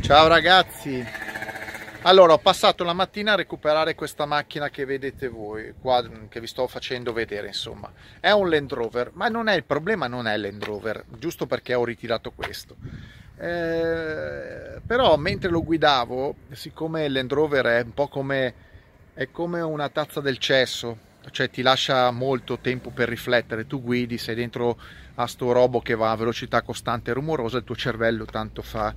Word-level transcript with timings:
Ciao 0.00 0.26
ragazzi, 0.26 1.04
allora 2.02 2.32
ho 2.32 2.38
passato 2.38 2.84
la 2.84 2.92
mattina 2.92 3.32
a 3.32 3.36
recuperare 3.36 3.94
questa 3.94 4.26
macchina 4.26 4.70
che 4.70 4.84
vedete 4.84 5.28
voi, 5.28 5.74
qua 5.78 6.02
che 6.28 6.40
vi 6.40 6.46
sto 6.46 6.66
facendo 6.66 7.12
vedere 7.12 7.48
insomma, 7.48 7.92
è 8.20 8.30
un 8.30 8.48
Land 8.48 8.72
Rover, 8.72 9.10
ma 9.14 9.28
non 9.28 9.48
è 9.48 9.54
il 9.54 9.64
problema, 9.64 10.06
non 10.06 10.26
è 10.26 10.36
Land 10.36 10.64
Rover, 10.64 11.04
giusto 11.18 11.46
perché 11.46 11.74
ho 11.74 11.84
ritirato 11.84 12.32
questo. 12.32 12.76
Eh, 13.38 14.80
però 14.86 15.16
mentre 15.16 15.50
lo 15.50 15.62
guidavo, 15.62 16.34
siccome 16.52 17.04
il 17.04 17.12
Land 17.12 17.32
Rover 17.32 17.66
è 17.66 17.82
un 17.82 17.92
po' 17.92 18.08
come, 18.08 18.54
è 19.12 19.30
come 19.30 19.60
una 19.60 19.88
tazza 19.90 20.20
del 20.20 20.38
cesso, 20.38 20.98
cioè 21.30 21.50
ti 21.50 21.62
lascia 21.62 22.10
molto 22.10 22.58
tempo 22.58 22.90
per 22.90 23.08
riflettere, 23.08 23.66
tu 23.66 23.82
guidi, 23.82 24.16
sei 24.16 24.34
dentro 24.34 24.78
a 25.16 25.26
sto 25.26 25.52
robo 25.52 25.80
che 25.80 25.94
va 25.94 26.12
a 26.12 26.16
velocità 26.16 26.62
costante 26.62 27.10
e 27.10 27.14
rumorosa, 27.14 27.58
il 27.58 27.64
tuo 27.64 27.74
cervello 27.74 28.24
tanto 28.24 28.62
fa, 28.62 28.94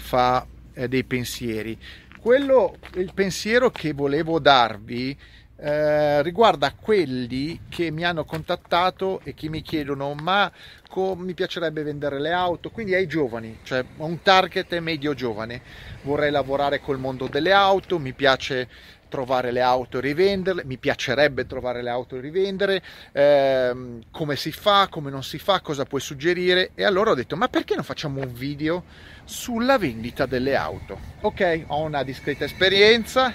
fa 0.00 0.44
eh, 0.72 0.88
dei 0.88 1.04
pensieri. 1.04 1.78
Quello, 2.18 2.76
il 2.94 3.12
pensiero 3.14 3.70
che 3.70 3.92
volevo 3.92 4.38
darvi 4.38 5.16
eh, 5.62 6.22
riguarda 6.22 6.72
quelli 6.72 7.60
che 7.68 7.90
mi 7.90 8.02
hanno 8.04 8.24
contattato 8.24 9.20
e 9.24 9.34
che 9.34 9.48
mi 9.50 9.60
chiedono 9.60 10.14
ma 10.14 10.50
co- 10.88 11.14
mi 11.14 11.34
piacerebbe 11.34 11.82
vendere 11.82 12.18
le 12.18 12.32
auto, 12.32 12.70
quindi 12.70 12.94
ai 12.94 13.06
giovani, 13.06 13.58
cioè 13.62 13.84
un 13.98 14.22
target 14.22 14.78
medio 14.78 15.12
giovane, 15.12 15.60
vorrei 16.02 16.30
lavorare 16.30 16.80
col 16.80 16.98
mondo 16.98 17.26
delle 17.26 17.52
auto, 17.52 17.98
mi 17.98 18.12
piace 18.12 18.68
trovare 19.10 19.50
le 19.50 19.60
auto 19.60 19.98
e 19.98 20.00
rivenderle, 20.00 20.64
mi 20.64 20.78
piacerebbe 20.78 21.44
trovare 21.44 21.82
le 21.82 21.90
auto 21.90 22.16
e 22.16 22.20
rivendere, 22.20 22.82
ehm, 23.12 24.04
come 24.10 24.36
si 24.36 24.52
fa, 24.52 24.86
come 24.88 25.10
non 25.10 25.24
si 25.24 25.38
fa, 25.38 25.60
cosa 25.60 25.84
puoi 25.84 26.00
suggerire? 26.00 26.70
E 26.74 26.84
allora 26.84 27.10
ho 27.10 27.14
detto 27.14 27.36
ma 27.36 27.48
perché 27.48 27.74
non 27.74 27.84
facciamo 27.84 28.20
un 28.20 28.32
video 28.32 28.84
sulla 29.24 29.76
vendita 29.78 30.24
delle 30.24 30.56
auto? 30.56 30.98
Ok, 31.20 31.64
ho 31.66 31.82
una 31.82 32.02
discreta 32.02 32.44
esperienza, 32.44 33.34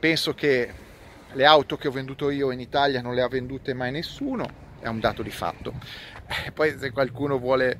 penso 0.00 0.34
che 0.34 0.90
le 1.32 1.44
auto 1.44 1.76
che 1.76 1.88
ho 1.88 1.92
venduto 1.92 2.30
io 2.30 2.50
in 2.50 2.60
Italia 2.60 3.00
non 3.00 3.14
le 3.14 3.22
ha 3.22 3.28
vendute 3.28 3.74
mai 3.74 3.90
nessuno, 3.90 4.70
è 4.80 4.88
un 4.88 5.00
dato 5.00 5.22
di 5.22 5.30
fatto. 5.30 5.74
Poi 6.52 6.78
se 6.78 6.90
qualcuno 6.90 7.38
vuole 7.38 7.78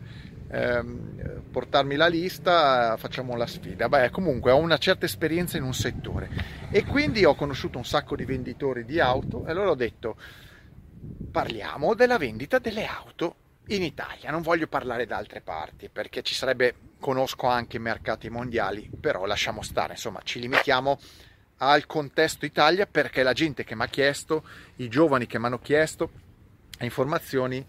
ehm, 0.50 1.42
portarmi 1.50 1.96
la 1.96 2.06
lista, 2.06 2.96
facciamo 2.96 3.36
la 3.36 3.46
sfida. 3.46 3.88
Beh, 3.88 4.10
comunque 4.10 4.52
ho 4.52 4.58
una 4.58 4.78
certa 4.78 5.06
esperienza 5.06 5.56
in 5.56 5.64
un 5.64 5.74
settore 5.74 6.28
e 6.70 6.84
quindi 6.84 7.24
ho 7.24 7.34
conosciuto 7.34 7.78
un 7.78 7.84
sacco 7.84 8.16
di 8.16 8.24
venditori 8.24 8.84
di 8.84 9.00
auto 9.00 9.44
e 9.46 9.50
allora 9.50 9.70
ho 9.70 9.74
detto 9.74 10.16
parliamo 11.30 11.94
della 11.94 12.18
vendita 12.18 12.58
delle 12.58 12.86
auto 12.86 13.36
in 13.68 13.82
Italia. 13.82 14.30
Non 14.30 14.42
voglio 14.42 14.66
parlare 14.66 15.06
da 15.06 15.16
altre 15.16 15.40
parti 15.40 15.88
perché 15.88 16.22
ci 16.22 16.34
sarebbe, 16.34 16.74
conosco 17.00 17.46
anche 17.46 17.78
mercati 17.78 18.28
mondiali, 18.28 18.90
però 19.00 19.24
lasciamo 19.24 19.62
stare, 19.62 19.92
insomma, 19.92 20.20
ci 20.22 20.40
limitiamo 20.40 20.98
al 21.62 21.86
contesto 21.86 22.44
Italia 22.44 22.86
perché 22.86 23.22
la 23.22 23.32
gente 23.32 23.62
che 23.62 23.76
mi 23.76 23.82
ha 23.82 23.86
chiesto, 23.86 24.44
i 24.76 24.88
giovani 24.88 25.26
che 25.26 25.38
mi 25.38 25.46
hanno 25.46 25.60
chiesto 25.60 26.10
informazioni 26.80 27.64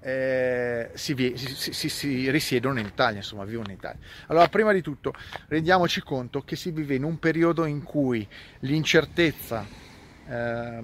eh, 0.00 0.90
si, 0.94 1.14
si, 1.36 1.72
si, 1.72 1.88
si, 1.88 2.30
risiedono 2.30 2.80
in 2.80 2.86
Italia, 2.86 3.18
insomma, 3.18 3.44
vivono 3.44 3.68
in 3.70 3.76
Italia. 3.76 4.00
Allora, 4.26 4.48
prima 4.48 4.72
di 4.72 4.82
tutto, 4.82 5.12
rendiamoci 5.48 6.00
conto 6.02 6.42
che 6.42 6.56
si 6.56 6.70
vive 6.70 6.96
in 6.96 7.04
un 7.04 7.18
periodo 7.18 7.64
in 7.64 7.82
cui 7.82 8.26
l'incertezza 8.60 9.64
eh, 10.28 10.82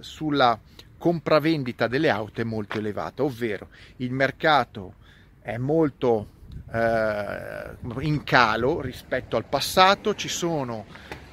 sulla 0.00 0.58
compravendita 0.98 1.86
delle 1.86 2.10
auto 2.10 2.40
è 2.40 2.44
molto 2.44 2.78
elevata, 2.78 3.22
ovvero 3.22 3.68
il 3.96 4.12
mercato 4.12 4.94
è 5.40 5.56
molto 5.56 6.28
eh, 6.72 8.04
in 8.04 8.24
calo 8.24 8.80
rispetto 8.80 9.36
al 9.36 9.44
passato, 9.44 10.14
ci 10.14 10.28
sono 10.28 10.86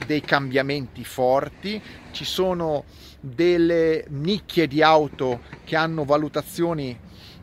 dei 0.05 0.21
cambiamenti 0.21 1.03
forti, 1.03 1.81
ci 2.11 2.25
sono 2.25 2.85
delle 3.19 4.05
nicchie 4.09 4.67
di 4.67 4.81
auto 4.81 5.41
che 5.63 5.75
hanno 5.75 6.05
valutazioni 6.05 6.97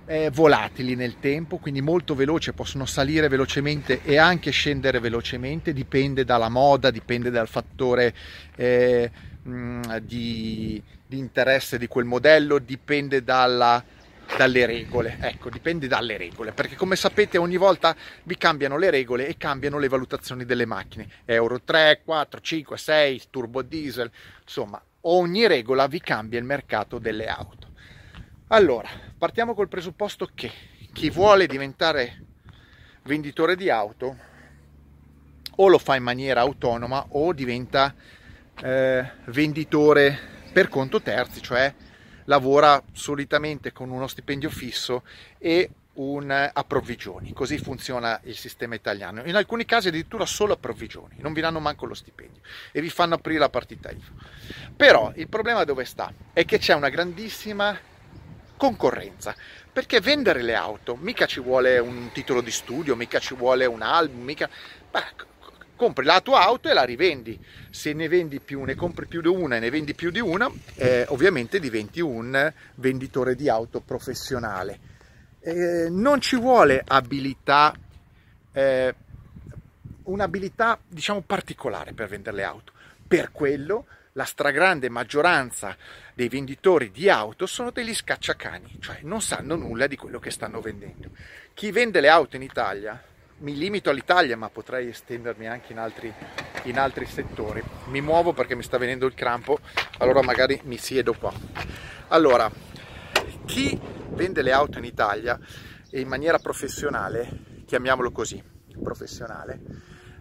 eh, 0.07 0.31
volatili 0.33 0.95
nel 0.95 1.19
tempo, 1.21 1.59
quindi 1.59 1.83
molto 1.83 2.15
veloce, 2.15 2.53
possono 2.53 2.87
salire 2.87 3.29
velocemente 3.29 4.03
e 4.03 4.17
anche 4.17 4.51
scendere 4.51 5.01
velocemente, 5.01 5.73
dipende 5.73 6.25
dalla 6.25 6.49
moda, 6.49 6.91
dipende 6.91 7.31
dal 7.31 7.49
fattore 7.49 8.15
eh, 8.57 9.11
di, 10.03 10.83
di 11.07 11.19
interesse 11.19 11.79
di 11.79 11.87
quel 11.87 12.07
modello, 12.07 12.59
dipende 12.59 13.23
dalla 13.23 13.83
dalle 14.37 14.67
regole, 14.67 15.17
ecco, 15.21 15.51
dipende 15.51 15.87
dalle 15.87 16.17
regole, 16.17 16.53
perché 16.53 16.77
come 16.77 16.97
sapete 16.97 17.39
ogni 17.39 17.57
volta 17.57 17.95
vi 18.25 18.37
cambiano 18.37 18.77
le 18.77 18.91
regole 18.91 19.27
e 19.27 19.37
cambiano 19.37 19.79
le 19.79 19.89
valutazioni 19.89 20.45
delle 20.45 20.67
macchine, 20.67 21.09
Euro 21.25 21.61
3, 21.61 22.03
4, 22.05 22.41
5, 22.41 22.77
6, 22.77 23.23
turbo 23.31 23.63
diesel, 23.63 24.11
insomma, 24.43 24.81
ogni 25.03 25.47
regola 25.47 25.87
vi 25.87 26.01
cambia 26.01 26.39
il 26.39 26.45
mercato 26.45 26.99
delle 26.99 27.27
auto. 27.27 27.69
Allora, 28.49 28.89
partiamo 29.17 29.55
col 29.55 29.69
presupposto 29.69 30.29
che 30.35 30.51
chi 30.93 31.11
vuole 31.11 31.47
diventare 31.47 32.25
venditore 33.03 33.57
di 33.57 33.71
auto 33.71 34.17
o 35.57 35.69
lo 35.69 35.79
fa 35.79 35.97
in 35.97 36.03
maniera 36.03 36.41
autonoma 36.41 37.07
o 37.11 37.33
diventa 37.33 37.95
eh, 38.61 39.11
venditore 39.27 40.19
per 40.53 40.69
conto 40.69 41.01
terzi, 41.01 41.43
cioè 41.43 41.75
lavora 42.29 42.83
solitamente 42.93 43.73
con 43.73 43.91
uno 43.91 44.07
stipendio 44.07 44.51
fisso 44.51 45.03
e 45.39 45.71
un 45.95 46.31
approvvigioni, 46.31 47.33
così 47.33 47.59
funziona 47.59 48.21
il 48.25 48.37
sistema 48.37 48.77
italiano. 48.77 49.25
In 49.25 49.35
alcuni 49.35 49.65
casi 49.65 49.89
addirittura 49.89 50.27
solo 50.27 50.53
approvvigioni, 50.53 51.17
non 51.19 51.33
vi 51.33 51.41
danno 51.41 51.59
manco 51.59 51.87
lo 51.87 51.95
stipendio 51.95 52.41
e 52.71 52.81
vi 52.81 52.89
fanno 52.89 53.15
aprire 53.15 53.41
la 53.41 53.49
partita 53.49 53.91
IVA. 53.91 54.13
Però 54.77 55.13
il 55.17 55.29
problema 55.29 55.65
dove 55.65 55.85
sta? 55.85 56.13
È 56.33 56.45
che 56.45 56.59
c'è 56.59 56.75
una 56.75 56.89
grandissima 56.89 57.77
concorrenza, 58.57 59.35
perché 59.73 60.01
vendere 60.01 60.43
le 60.43 60.55
auto 60.55 60.97
mica 60.97 61.27
ci 61.27 61.41
vuole 61.41 61.79
un 61.79 62.11
titolo 62.13 62.41
di 62.41 62.51
studio, 62.51 62.95
mica 62.95 63.19
ci 63.19 63.35
vuole 63.35 63.67
un 63.67 63.83
album, 63.83 64.23
mica... 64.23 64.49
Beh, 64.91 65.27
compri 65.79 66.05
la 66.05 66.21
tua 66.21 66.43
auto 66.43 66.69
e 66.69 66.75
la 66.75 66.83
rivendi. 66.83 67.43
Se 67.71 67.95
ne 67.95 68.09
vendi 68.09 68.41
più, 68.41 68.63
ne 68.65 68.75
compri 68.75 69.07
più 69.07 69.23
di 69.23 69.29
una 69.29 69.57
e 69.57 69.61
ne 69.61 69.71
vendi 69.71 69.95
più 69.95 70.11
di 70.11 70.21
una, 70.21 70.51
eh, 70.75 71.07
ovviamente 71.09 71.59
diventi 71.61 72.01
un 72.01 72.53
venditore 72.75 73.35
di 73.35 73.49
auto 73.49 73.81
professionale. 73.81 74.79
Eh, 75.41 75.89
non 75.89 76.21
ci 76.21 76.37
vuole 76.37 76.83
abilità, 76.87 77.73
eh, 78.53 78.95
un'abilità 80.03 80.79
diciamo 80.87 81.23
particolare 81.23 81.95
per 81.95 82.09
vendere 82.09 82.37
le 82.37 82.43
auto. 82.43 82.73
Per 83.07 83.31
quello 83.33 83.87
la 84.13 84.25
stragrande 84.25 84.89
maggioranza 84.89 85.77
dei 86.13 86.29
venditori 86.29 86.91
di 86.91 87.09
auto 87.09 87.47
sono 87.47 87.71
degli 87.71 87.95
scacciacani, 87.95 88.79
cioè 88.81 88.99
non 89.03 89.23
sanno 89.23 89.55
nulla 89.55 89.87
di 89.87 89.97
quello 89.97 90.19
che 90.19 90.33
stanno 90.33 90.61
vendendo. 90.61 91.11
Chi 91.55 91.71
vende 91.71 92.01
le 92.01 92.09
auto 92.09 92.35
in 92.35 92.43
Italia 92.43 93.01
mi 93.39 93.57
limito 93.57 93.91
all'Italia, 93.91 94.37
ma 94.37 94.49
potrei 94.49 94.89
estendermi 94.89 95.47
anche 95.47 95.73
in 95.73 95.79
altri, 95.79 96.13
in 96.65 96.79
altri 96.79 97.07
settori. 97.07 97.63
Mi 97.87 98.01
muovo 98.01 98.33
perché 98.33 98.55
mi 98.55 98.63
sta 98.63 98.79
venendo 98.79 99.07
il 99.07 99.15
crampo, 99.15 99.59
allora 99.99 100.23
magari 100.23 100.61
mi 100.65 100.77
siedo 100.77 101.13
qua. 101.13 101.33
Allora, 102.09 102.51
chi 103.45 103.79
vende 104.11 104.43
le 104.43 104.53
auto 104.53 104.79
in 104.79 104.85
Italia 104.85 105.39
e 105.91 106.01
in 106.01 106.09
maniera 106.09 106.39
professionale, 106.39 107.63
chiamiamolo 107.67 108.11
così, 108.11 108.43
professionale, 108.83 109.61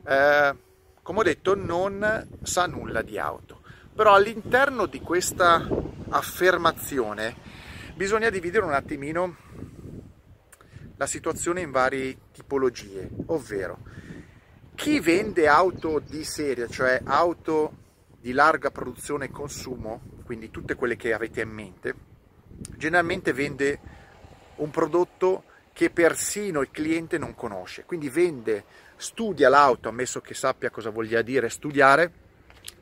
eh, 0.06 0.56
come 1.02 1.20
ho 1.20 1.24
detto, 1.24 1.56
non 1.56 2.28
sa 2.44 2.68
nulla 2.68 3.02
di 3.02 3.18
auto. 3.18 3.62
Però 3.96 4.14
all'interno 4.14 4.86
di 4.86 5.00
questa 5.02 5.68
affermazione 6.10 7.36
bisogna 7.96 8.30
dividere 8.30 8.64
un 8.64 8.74
attimino 8.74 9.36
la 10.98 11.06
situazione 11.06 11.62
in 11.62 11.72
varie 11.72 12.18
tipologie, 12.34 13.10
ovvero 13.28 13.78
chi 14.76 15.00
vende 15.00 15.48
auto 15.48 16.00
di 16.00 16.24
serie, 16.24 16.70
cioè 16.70 17.02
auto 17.04 17.86
di 18.20 18.32
larga 18.32 18.70
produzione 18.70 19.26
e 19.26 19.32
consumo, 19.32 20.02
quindi 20.24 20.52
tutte 20.52 20.76
quelle 20.76 20.96
che 20.96 21.14
avete 21.14 21.42
in 21.42 21.50
mente, 21.50 21.96
generalmente 22.76 23.34
vende 23.34 23.80
un 24.58 24.70
prodotto 24.70 25.46
che 25.74 25.90
persino 25.90 26.62
il 26.62 26.70
cliente 26.70 27.18
non 27.18 27.34
conosce, 27.34 27.86
quindi 27.86 28.10
vende, 28.10 28.66
studia 28.98 29.50
l'auto, 29.50 29.90
ammesso 29.90 30.22
che 30.22 30.34
sappia 30.34 30.70
cosa 30.70 30.90
voglia 30.92 31.22
dire 31.22 31.50
studiare, 31.50 32.12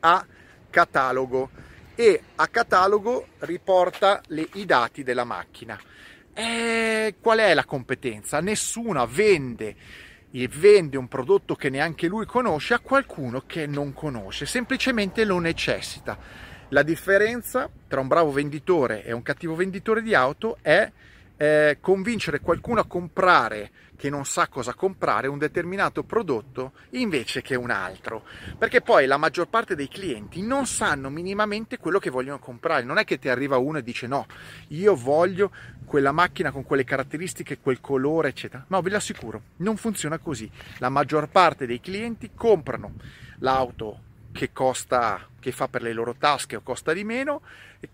a 0.00 0.26
catalogo 0.68 1.50
e 1.94 2.22
a 2.34 2.46
catalogo 2.48 3.28
riporta 3.40 4.20
le, 4.26 4.48
i 4.54 4.66
dati 4.66 5.02
della 5.02 5.24
macchina 5.24 5.78
e 6.38 7.14
qual 7.18 7.38
è 7.38 7.54
la 7.54 7.64
competenza? 7.64 8.40
Nessuna 8.40 9.06
vende 9.06 9.74
e 10.30 10.48
vende 10.48 10.98
un 10.98 11.08
prodotto 11.08 11.54
che 11.54 11.70
neanche 11.70 12.08
lui 12.08 12.26
conosce 12.26 12.74
a 12.74 12.78
qualcuno 12.80 13.44
che 13.46 13.66
non 13.66 13.94
conosce, 13.94 14.44
semplicemente 14.44 15.24
lo 15.24 15.38
necessita. 15.38 16.18
La 16.68 16.82
differenza 16.82 17.70
tra 17.88 18.00
un 18.00 18.08
bravo 18.08 18.32
venditore 18.32 19.02
e 19.02 19.12
un 19.12 19.22
cattivo 19.22 19.54
venditore 19.54 20.02
di 20.02 20.14
auto 20.14 20.58
è 20.60 20.92
eh, 21.38 21.78
convincere 21.80 22.40
qualcuno 22.40 22.80
a 22.80 22.86
comprare 22.86 23.70
che 23.96 24.10
non 24.10 24.24
sa 24.24 24.48
cosa 24.48 24.74
comprare 24.74 25.26
un 25.26 25.38
determinato 25.38 26.04
prodotto 26.04 26.72
invece 26.90 27.42
che 27.42 27.54
un 27.54 27.70
altro. 27.70 28.24
Perché 28.58 28.80
poi 28.80 29.06
la 29.06 29.16
maggior 29.16 29.48
parte 29.48 29.74
dei 29.74 29.88
clienti 29.88 30.42
non 30.42 30.66
sanno 30.66 31.10
minimamente 31.10 31.78
quello 31.78 31.98
che 31.98 32.10
vogliono 32.10 32.38
comprare. 32.38 32.84
Non 32.84 32.98
è 32.98 33.04
che 33.04 33.18
ti 33.18 33.28
arriva 33.28 33.56
uno 33.56 33.78
e 33.78 33.82
dice 33.82 34.06
no, 34.06 34.26
io 34.68 34.94
voglio 34.94 35.50
quella 35.84 36.12
macchina 36.12 36.50
con 36.50 36.64
quelle 36.64 36.84
caratteristiche, 36.84 37.58
quel 37.58 37.80
colore, 37.80 38.28
eccetera. 38.28 38.64
No, 38.68 38.80
ve 38.82 38.90
l'assicuro, 38.90 39.42
non 39.56 39.76
funziona 39.76 40.18
così. 40.18 40.50
La 40.78 40.88
maggior 40.88 41.28
parte 41.28 41.66
dei 41.66 41.80
clienti 41.80 42.30
comprano 42.34 42.94
l'auto 43.38 44.00
che 44.32 44.52
costa, 44.52 45.26
che 45.40 45.50
fa 45.50 45.68
per 45.68 45.82
le 45.82 45.94
loro 45.94 46.14
tasche 46.18 46.56
o 46.56 46.60
costa 46.60 46.92
di 46.92 47.04
meno, 47.04 47.40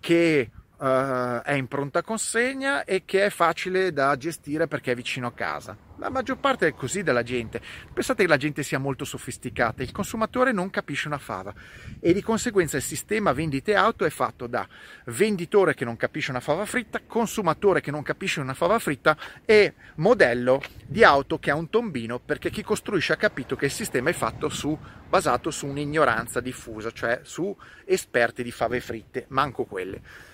che 0.00 0.50
uh, 0.82 1.42
è 1.42 1.52
in 1.52 1.68
pronta 1.68 2.02
consegna 2.02 2.84
e 2.84 3.04
che 3.04 3.26
è 3.26 3.30
facile 3.30 3.92
da 3.92 4.16
gestire 4.16 4.66
perché 4.66 4.92
è 4.92 4.94
vicino 4.96 5.28
a 5.28 5.32
casa. 5.32 5.76
La 5.96 6.10
maggior 6.10 6.38
parte 6.38 6.66
è 6.66 6.74
così 6.74 7.04
della 7.04 7.22
gente. 7.22 7.60
Pensate 7.92 8.24
che 8.24 8.28
la 8.28 8.36
gente 8.36 8.64
sia 8.64 8.80
molto 8.80 9.04
sofisticata, 9.04 9.84
il 9.84 9.92
consumatore 9.92 10.50
non 10.50 10.68
capisce 10.68 11.06
una 11.06 11.18
fava 11.18 11.54
e 12.00 12.12
di 12.12 12.22
conseguenza 12.22 12.76
il 12.76 12.82
sistema 12.82 13.32
vendite 13.32 13.76
auto 13.76 14.04
è 14.04 14.10
fatto 14.10 14.48
da 14.48 14.66
venditore 15.06 15.74
che 15.74 15.84
non 15.84 15.96
capisce 15.96 16.32
una 16.32 16.40
fava 16.40 16.64
fritta, 16.64 17.00
consumatore 17.06 17.80
che 17.80 17.92
non 17.92 18.02
capisce 18.02 18.40
una 18.40 18.54
fava 18.54 18.80
fritta 18.80 19.16
e 19.44 19.74
modello 19.96 20.60
di 20.84 21.04
auto 21.04 21.38
che 21.38 21.52
ha 21.52 21.54
un 21.54 21.70
tombino 21.70 22.18
perché 22.18 22.50
chi 22.50 22.64
costruisce 22.64 23.12
ha 23.12 23.16
capito 23.16 23.54
che 23.54 23.66
il 23.66 23.70
sistema 23.70 24.10
è 24.10 24.14
fatto 24.14 24.48
su, 24.48 24.76
basato 25.08 25.52
su 25.52 25.66
un'ignoranza 25.66 26.40
diffusa, 26.40 26.90
cioè 26.90 27.20
su 27.22 27.56
esperti 27.84 28.42
di 28.42 28.50
fave 28.50 28.80
fritte, 28.80 29.26
manco 29.28 29.64
quelle. 29.64 30.30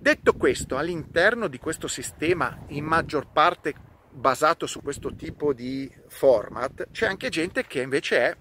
Detto 0.00 0.34
questo, 0.34 0.76
all'interno 0.76 1.48
di 1.48 1.58
questo 1.58 1.88
sistema, 1.88 2.56
in 2.68 2.84
maggior 2.84 3.26
parte 3.32 3.74
basato 4.10 4.66
su 4.68 4.80
questo 4.80 5.12
tipo 5.16 5.52
di 5.52 5.90
format, 6.06 6.88
c'è 6.92 7.06
anche 7.06 7.28
gente 7.30 7.66
che 7.66 7.82
invece 7.82 8.18
è 8.18 8.36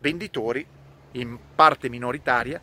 venditori, 0.00 0.66
in 1.12 1.38
parte 1.54 1.88
minoritaria, 1.88 2.60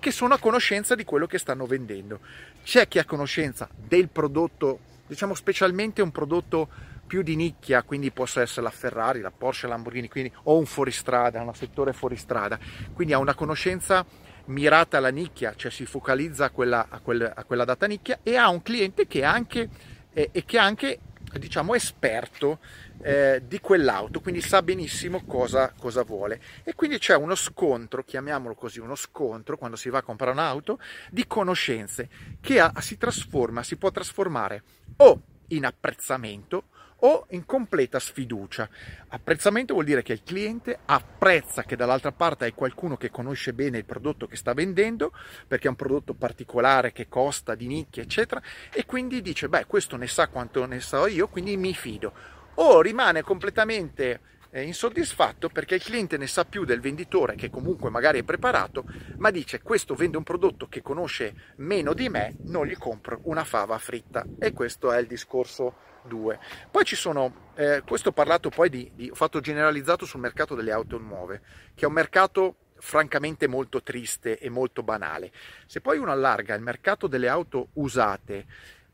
che 0.00 0.10
sono 0.10 0.34
a 0.34 0.38
conoscenza 0.38 0.96
di 0.96 1.04
quello 1.04 1.26
che 1.26 1.38
stanno 1.38 1.66
vendendo. 1.66 2.18
C'è 2.64 2.88
chi 2.88 2.98
è 2.98 3.02
a 3.02 3.04
conoscenza 3.04 3.68
del 3.76 4.08
prodotto, 4.08 4.80
diciamo 5.06 5.34
specialmente 5.34 6.02
un 6.02 6.10
prodotto 6.10 6.68
più 7.06 7.22
di 7.22 7.36
nicchia, 7.36 7.84
quindi 7.84 8.10
possa 8.10 8.40
essere 8.40 8.62
la 8.62 8.70
Ferrari, 8.70 9.20
la 9.20 9.30
Porsche, 9.30 9.68
la 9.68 9.74
Lamborghini, 9.74 10.08
quindi, 10.08 10.32
o 10.44 10.58
un 10.58 10.66
fuoristrada, 10.66 11.40
un 11.42 11.54
settore 11.54 11.92
fuoristrada, 11.92 12.58
quindi 12.92 13.12
ha 13.12 13.18
una 13.18 13.34
conoscenza 13.34 14.04
mirata 14.50 14.98
alla 14.98 15.10
nicchia, 15.10 15.54
cioè 15.56 15.70
si 15.70 15.86
focalizza 15.86 16.46
a 16.46 16.50
quella, 16.50 16.86
a 16.88 17.00
quella, 17.00 17.32
a 17.34 17.44
quella 17.44 17.64
data 17.64 17.86
nicchia 17.86 18.20
e 18.22 18.36
ha 18.36 18.48
un 18.48 18.62
cliente 18.62 19.06
che 19.06 19.20
è 19.20 19.24
anche, 19.24 19.68
eh, 20.12 20.30
che 20.44 20.56
è 20.56 20.60
anche 20.60 20.98
diciamo, 21.38 21.74
esperto 21.74 22.58
eh, 23.02 23.42
di 23.46 23.60
quell'auto, 23.60 24.20
quindi 24.20 24.40
sa 24.40 24.62
benissimo 24.62 25.24
cosa, 25.24 25.72
cosa, 25.78 26.02
vuole. 26.02 26.40
E 26.64 26.74
quindi 26.74 26.98
c'è 26.98 27.14
uno 27.14 27.34
scontro, 27.34 28.02
chiamiamolo 28.02 28.54
così, 28.54 28.80
uno 28.80 28.96
scontro 28.96 29.56
quando 29.56 29.76
si 29.76 29.88
va 29.88 29.98
a 29.98 30.02
comprare 30.02 30.32
un'auto 30.32 30.78
di 31.10 31.26
conoscenze 31.26 32.08
che 32.40 32.60
ha, 32.60 32.72
si 32.80 32.98
trasforma, 32.98 33.62
si 33.62 33.76
può 33.76 33.90
trasformare 33.90 34.62
o 34.96 35.22
in 35.48 35.64
apprezzamento 35.64 36.64
o 37.00 37.26
in 37.30 37.46
completa 37.46 37.98
sfiducia. 37.98 38.68
Apprezzamento 39.08 39.74
vuol 39.74 39.84
dire 39.84 40.02
che 40.02 40.12
il 40.12 40.22
cliente 40.22 40.78
apprezza 40.84 41.62
che 41.62 41.76
dall'altra 41.76 42.12
parte 42.12 42.44
hai 42.44 42.52
qualcuno 42.52 42.96
che 42.96 43.10
conosce 43.10 43.52
bene 43.52 43.78
il 43.78 43.84
prodotto 43.84 44.26
che 44.26 44.36
sta 44.36 44.52
vendendo, 44.54 45.12
perché 45.46 45.66
è 45.66 45.70
un 45.70 45.76
prodotto 45.76 46.14
particolare 46.14 46.92
che 46.92 47.08
costa 47.08 47.54
di 47.54 47.66
nicchia, 47.66 48.02
eccetera, 48.02 48.42
e 48.72 48.84
quindi 48.86 49.22
dice, 49.22 49.48
beh, 49.48 49.66
questo 49.66 49.96
ne 49.96 50.06
sa 50.06 50.28
quanto 50.28 50.64
ne 50.66 50.80
so 50.80 51.06
io, 51.06 51.28
quindi 51.28 51.56
mi 51.56 51.74
fido. 51.74 52.12
O 52.54 52.80
rimane 52.80 53.22
completamente 53.22 54.20
eh, 54.50 54.62
insoddisfatto 54.62 55.48
perché 55.48 55.76
il 55.76 55.82
cliente 55.82 56.16
ne 56.16 56.26
sa 56.26 56.44
più 56.44 56.64
del 56.64 56.80
venditore 56.80 57.34
che 57.34 57.50
comunque 57.50 57.90
magari 57.90 58.20
è 58.20 58.24
preparato, 58.24 58.84
ma 59.16 59.30
dice 59.30 59.62
questo 59.62 59.94
vende 59.94 60.16
un 60.16 60.22
prodotto 60.22 60.68
che 60.68 60.82
conosce 60.82 61.52
meno 61.56 61.92
di 61.94 62.08
me, 62.08 62.36
non 62.44 62.66
gli 62.66 62.76
compro 62.76 63.20
una 63.24 63.44
fava 63.44 63.78
fritta. 63.78 64.24
E 64.38 64.52
questo 64.52 64.92
è 64.92 64.98
il 64.98 65.06
discorso 65.06 65.88
2. 66.02 66.38
Poi 66.70 66.84
ci 66.84 66.96
sono, 66.96 67.50
eh, 67.54 67.82
questo 67.86 68.10
ho 68.10 68.12
parlato 68.12 68.48
poi 68.50 68.68
di, 68.68 68.90
di, 68.94 69.10
ho 69.10 69.14
fatto 69.14 69.40
generalizzato 69.40 70.04
sul 70.04 70.20
mercato 70.20 70.54
delle 70.54 70.72
auto 70.72 70.98
nuove, 70.98 71.40
che 71.74 71.84
è 71.84 71.88
un 71.88 71.94
mercato 71.94 72.56
francamente 72.80 73.46
molto 73.46 73.82
triste 73.82 74.38
e 74.38 74.48
molto 74.48 74.82
banale. 74.82 75.30
Se 75.66 75.80
poi 75.80 75.98
uno 75.98 76.10
allarga 76.10 76.54
il 76.54 76.62
mercato 76.62 77.06
delle 77.06 77.28
auto 77.28 77.68
usate 77.74 78.46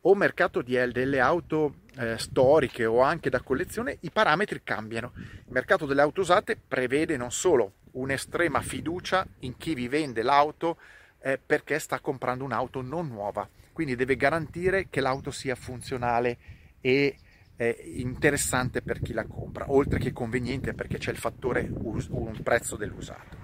o 0.08 0.14
mercato 0.14 0.62
di, 0.62 0.78
delle 0.92 1.20
auto 1.20 1.76
eh, 1.96 2.16
storiche 2.16 2.86
o 2.86 3.00
anche 3.00 3.28
da 3.28 3.40
collezione, 3.40 3.98
i 4.00 4.10
parametri 4.10 4.62
cambiano. 4.62 5.12
Il 5.16 5.52
mercato 5.52 5.84
delle 5.84 6.00
auto 6.00 6.20
usate 6.20 6.56
prevede 6.56 7.16
non 7.16 7.32
solo 7.32 7.72
un'estrema 7.92 8.60
fiducia 8.60 9.26
in 9.40 9.56
chi 9.56 9.74
vi 9.74 9.88
vende 9.88 10.22
l'auto 10.22 10.78
eh, 11.20 11.40
perché 11.44 11.78
sta 11.78 11.98
comprando 11.98 12.44
un'auto 12.44 12.82
non 12.82 13.08
nuova, 13.08 13.48
quindi 13.72 13.96
deve 13.96 14.16
garantire 14.16 14.88
che 14.88 15.00
l'auto 15.00 15.30
sia 15.30 15.54
funzionale 15.54 16.38
e 16.80 17.16
interessante 17.58 18.82
per 18.82 19.00
chi 19.00 19.14
la 19.14 19.24
compra, 19.24 19.72
oltre 19.72 19.98
che 19.98 20.12
conveniente 20.12 20.74
perché 20.74 20.98
c'è 20.98 21.10
il 21.10 21.16
fattore 21.16 21.66
us- 21.72 22.08
un 22.10 22.38
prezzo 22.42 22.76
dell'usato. 22.76 23.38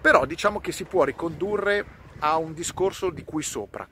Però 0.00 0.24
diciamo 0.24 0.60
che 0.60 0.72
si 0.72 0.84
può 0.84 1.04
ricondurre 1.04 1.84
a 2.20 2.38
un 2.38 2.54
discorso 2.54 3.10
di 3.10 3.22
cui 3.22 3.42
sopra, 3.42 3.86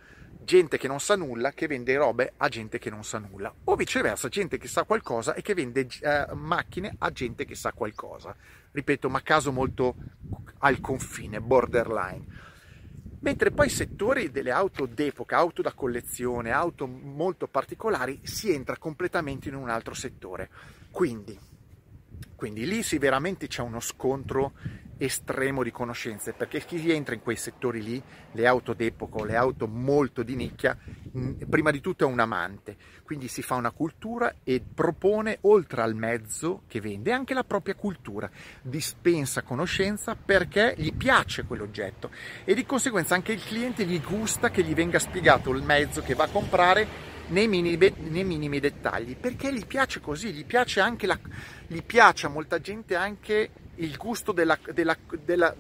gente 0.49 0.79
che 0.79 0.89
non 0.89 0.99
sa 0.99 1.15
nulla 1.15 1.53
che 1.53 1.67
vende 1.67 1.95
robe 1.95 2.33
a 2.39 2.49
gente 2.49 2.79
che 2.79 2.89
non 2.89 3.05
sa 3.05 3.19
nulla, 3.19 3.53
o 3.65 3.77
viceversa, 3.77 4.29
gente 4.29 4.57
che 4.57 4.67
sa 4.67 4.85
qualcosa 4.85 5.35
e 5.35 5.43
che 5.43 5.53
vende 5.53 5.87
eh, 6.01 6.27
macchine 6.33 6.95
a 7.01 7.11
gente 7.11 7.45
che 7.45 7.55
sa 7.55 7.73
qualcosa. 7.73 8.35
Ripeto, 8.71 9.11
ma 9.11 9.21
caso 9.21 9.53
molto 9.53 9.95
al 10.61 10.81
confine, 10.81 11.43
borderline 11.43 12.47
mentre 13.21 13.51
poi 13.51 13.67
i 13.67 13.71
settori 13.71 14.31
delle 14.31 14.53
auto 14.53 14.87
d'epoca, 14.87 15.37
auto 15.37 15.61
da 15.61 15.73
collezione, 15.73 16.53
auto 16.53 16.87
molto 16.87 17.49
particolari, 17.49 18.21
si 18.23 18.53
entra 18.53 18.79
completamente 18.79 19.49
in 19.49 19.57
un 19.57 19.69
altro 19.69 19.93
settore. 19.93 20.49
Quindi, 20.91 21.37
quindi 22.39 22.67
lì 22.67 22.85
sì 22.85 22.99
veramente 22.99 23.49
c'è 23.49 23.63
uno 23.63 23.81
scontro 23.81 24.53
estremo 24.97 25.65
di 25.65 25.73
conoscenze, 25.73 26.33
perché 26.33 26.65
chi 26.65 26.93
entra 26.93 27.15
in 27.15 27.21
quei 27.21 27.35
settori 27.35 27.83
lì, 27.83 28.01
le 28.33 28.47
auto 28.47 28.75
d'epoca, 28.75 29.25
le 29.25 29.35
auto 29.35 29.67
molto 29.67 30.23
di 30.23 30.37
nicchia, 30.37 30.77
prima 31.49 31.73
di 31.73 31.81
tutto 31.81 32.05
è 32.05 32.07
un 32.07 32.21
amante, 32.21 32.77
quindi 33.03 33.27
si 33.27 33.43
fa 33.43 33.55
una 33.55 33.73
cultura 33.73 34.37
e 34.45 34.61
propone 34.61 35.39
oltre 35.43 35.83
al 35.83 35.97
mezzo 35.97 36.63
che 36.69 36.81
vende 36.81 37.13
anche 37.13 37.35
la 37.35 37.45
propria 37.45 37.75
cultura, 37.75 38.31
dispensa 38.61 39.43
conoscenza 39.43 40.15
perché 40.15 40.75
gli 40.77 40.93
piace 40.93 41.45
quell'oggetto 41.45 42.11
e 42.45 42.55
di 42.55 42.67
conseguenza 42.67 43.15
anche 43.15 43.33
il 43.33 43.43
cliente 43.43 43.85
gli 43.85 44.01
gusta 44.01 44.51
che 44.51 44.63
gli 44.63 44.75
venga 44.75 45.01
spiegato 45.01 45.51
il 45.51 45.63
mezzo 45.65 46.03
che 46.03 46.15
va 46.15 46.25
a 46.25 46.29
comprare 46.29 47.08
nei 47.29 47.49
minimi, 47.49 47.93
nei 48.11 48.25
minimi 48.25 48.61
dettagli, 48.61 49.17
perché 49.17 49.53
gli 49.53 49.67
piace 49.67 50.01
così, 50.01 50.33
gli 50.33 50.45
piace 50.45 50.81
anche 50.81 51.07
la, 51.07 51.19
gli 51.67 51.83
piace 51.83 52.27
a 52.27 52.31
molta 52.31 52.61
gente 52.61 52.95
anche 52.95 53.51
il 53.77 53.97
gusto 53.97 54.33
della, 54.33 54.59
della, 54.73 54.97
della, 55.25 55.55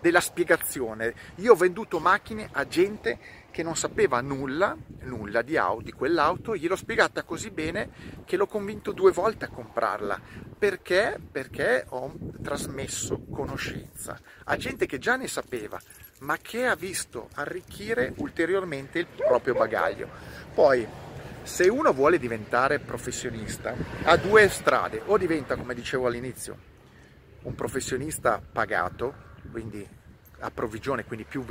della, 0.00 0.20
spiegazione. 0.20 1.14
Io 1.36 1.52
ho 1.52 1.56
venduto 1.56 1.98
macchine 1.98 2.48
a 2.52 2.66
gente 2.66 3.40
che 3.50 3.62
non 3.62 3.76
sapeva 3.76 4.20
nulla, 4.20 4.76
nulla 5.00 5.42
di, 5.42 5.56
auto, 5.56 5.82
di 5.82 5.92
quell'auto, 5.92 6.56
gliel'ho 6.56 6.76
spiegata 6.76 7.22
così 7.24 7.50
bene 7.50 7.90
che 8.24 8.36
l'ho 8.36 8.46
convinto 8.46 8.92
due 8.92 9.12
volte 9.12 9.44
a 9.44 9.48
comprarla. 9.48 10.20
Perché? 10.58 11.18
Perché 11.30 11.84
ho 11.88 12.14
trasmesso 12.42 13.24
conoscenza 13.30 14.18
a 14.44 14.56
gente 14.56 14.86
che 14.86 14.98
già 14.98 15.16
ne 15.16 15.28
sapeva, 15.28 15.80
ma 16.22 16.38
che 16.40 16.66
ha 16.66 16.74
visto 16.74 17.28
arricchire 17.34 18.12
ulteriormente 18.16 18.98
il 18.98 19.06
proprio 19.06 19.54
bagaglio. 19.54 20.08
Poi, 20.54 20.86
se 21.42 21.68
uno 21.68 21.92
vuole 21.92 22.18
diventare 22.18 22.78
professionista, 22.78 23.74
ha 24.04 24.16
due 24.16 24.48
strade, 24.48 25.02
o 25.06 25.18
diventa, 25.18 25.56
come 25.56 25.74
dicevo 25.74 26.06
all'inizio, 26.06 26.56
un 27.42 27.54
professionista 27.54 28.40
pagato, 28.40 29.30
quindi 29.50 29.86
a 30.42 30.50
quindi 31.06 31.24
più 31.24 31.44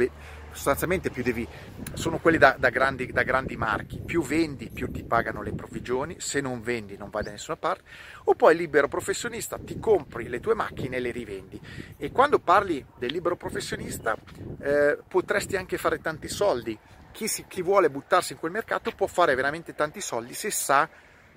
sostanzialmente 0.52 1.10
più 1.10 1.24
devi, 1.24 1.48
sono 1.94 2.20
quelli 2.20 2.38
da, 2.38 2.56
da, 2.58 2.70
grandi, 2.70 3.12
da, 3.12 3.24
grandi, 3.24 3.56
marchi, 3.56 4.00
più 4.00 4.22
vendi 4.22 4.70
più 4.70 4.92
ti 4.92 5.04
pagano 5.04 5.42
le 5.42 5.54
provvigioni, 5.54 6.20
se 6.20 6.42
non 6.42 6.62
vendi 6.62 6.98
non 6.98 7.10
vai 7.10 7.24
da 7.24 7.32
nessuna 7.32 7.58
parte, 7.58 7.84
o 8.26 8.36
poi 8.36 8.56
libero 8.56 8.88
professionista, 8.88 9.58
ti 9.58 9.80
compri 9.80 10.28
le 10.28 10.40
tue 10.40 10.54
macchine 10.54 10.98
e 10.98 11.00
le 11.00 11.12
rivendi. 11.12 11.60
E 11.98 12.12
quando 12.12 12.40
parli 12.40 12.86
del 12.98 13.12
libero 13.12 13.36
professionista 13.36 14.16
eh, 14.60 14.98
potresti 15.08 15.56
anche 15.56 15.78
fare 15.78 16.00
tanti 16.00 16.28
soldi, 16.28 16.78
chi, 17.12 17.28
si, 17.28 17.46
chi 17.48 17.62
vuole 17.62 17.90
buttarsi 17.90 18.34
in 18.34 18.40
quel 18.40 18.52
mercato 18.52 18.92
può 18.92 19.08
fare 19.08 19.36
veramente 19.36 19.74
tanti 19.74 20.02
soldi 20.02 20.34
se 20.34 20.52
sa 20.52 20.88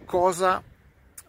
cosa... 0.04 0.62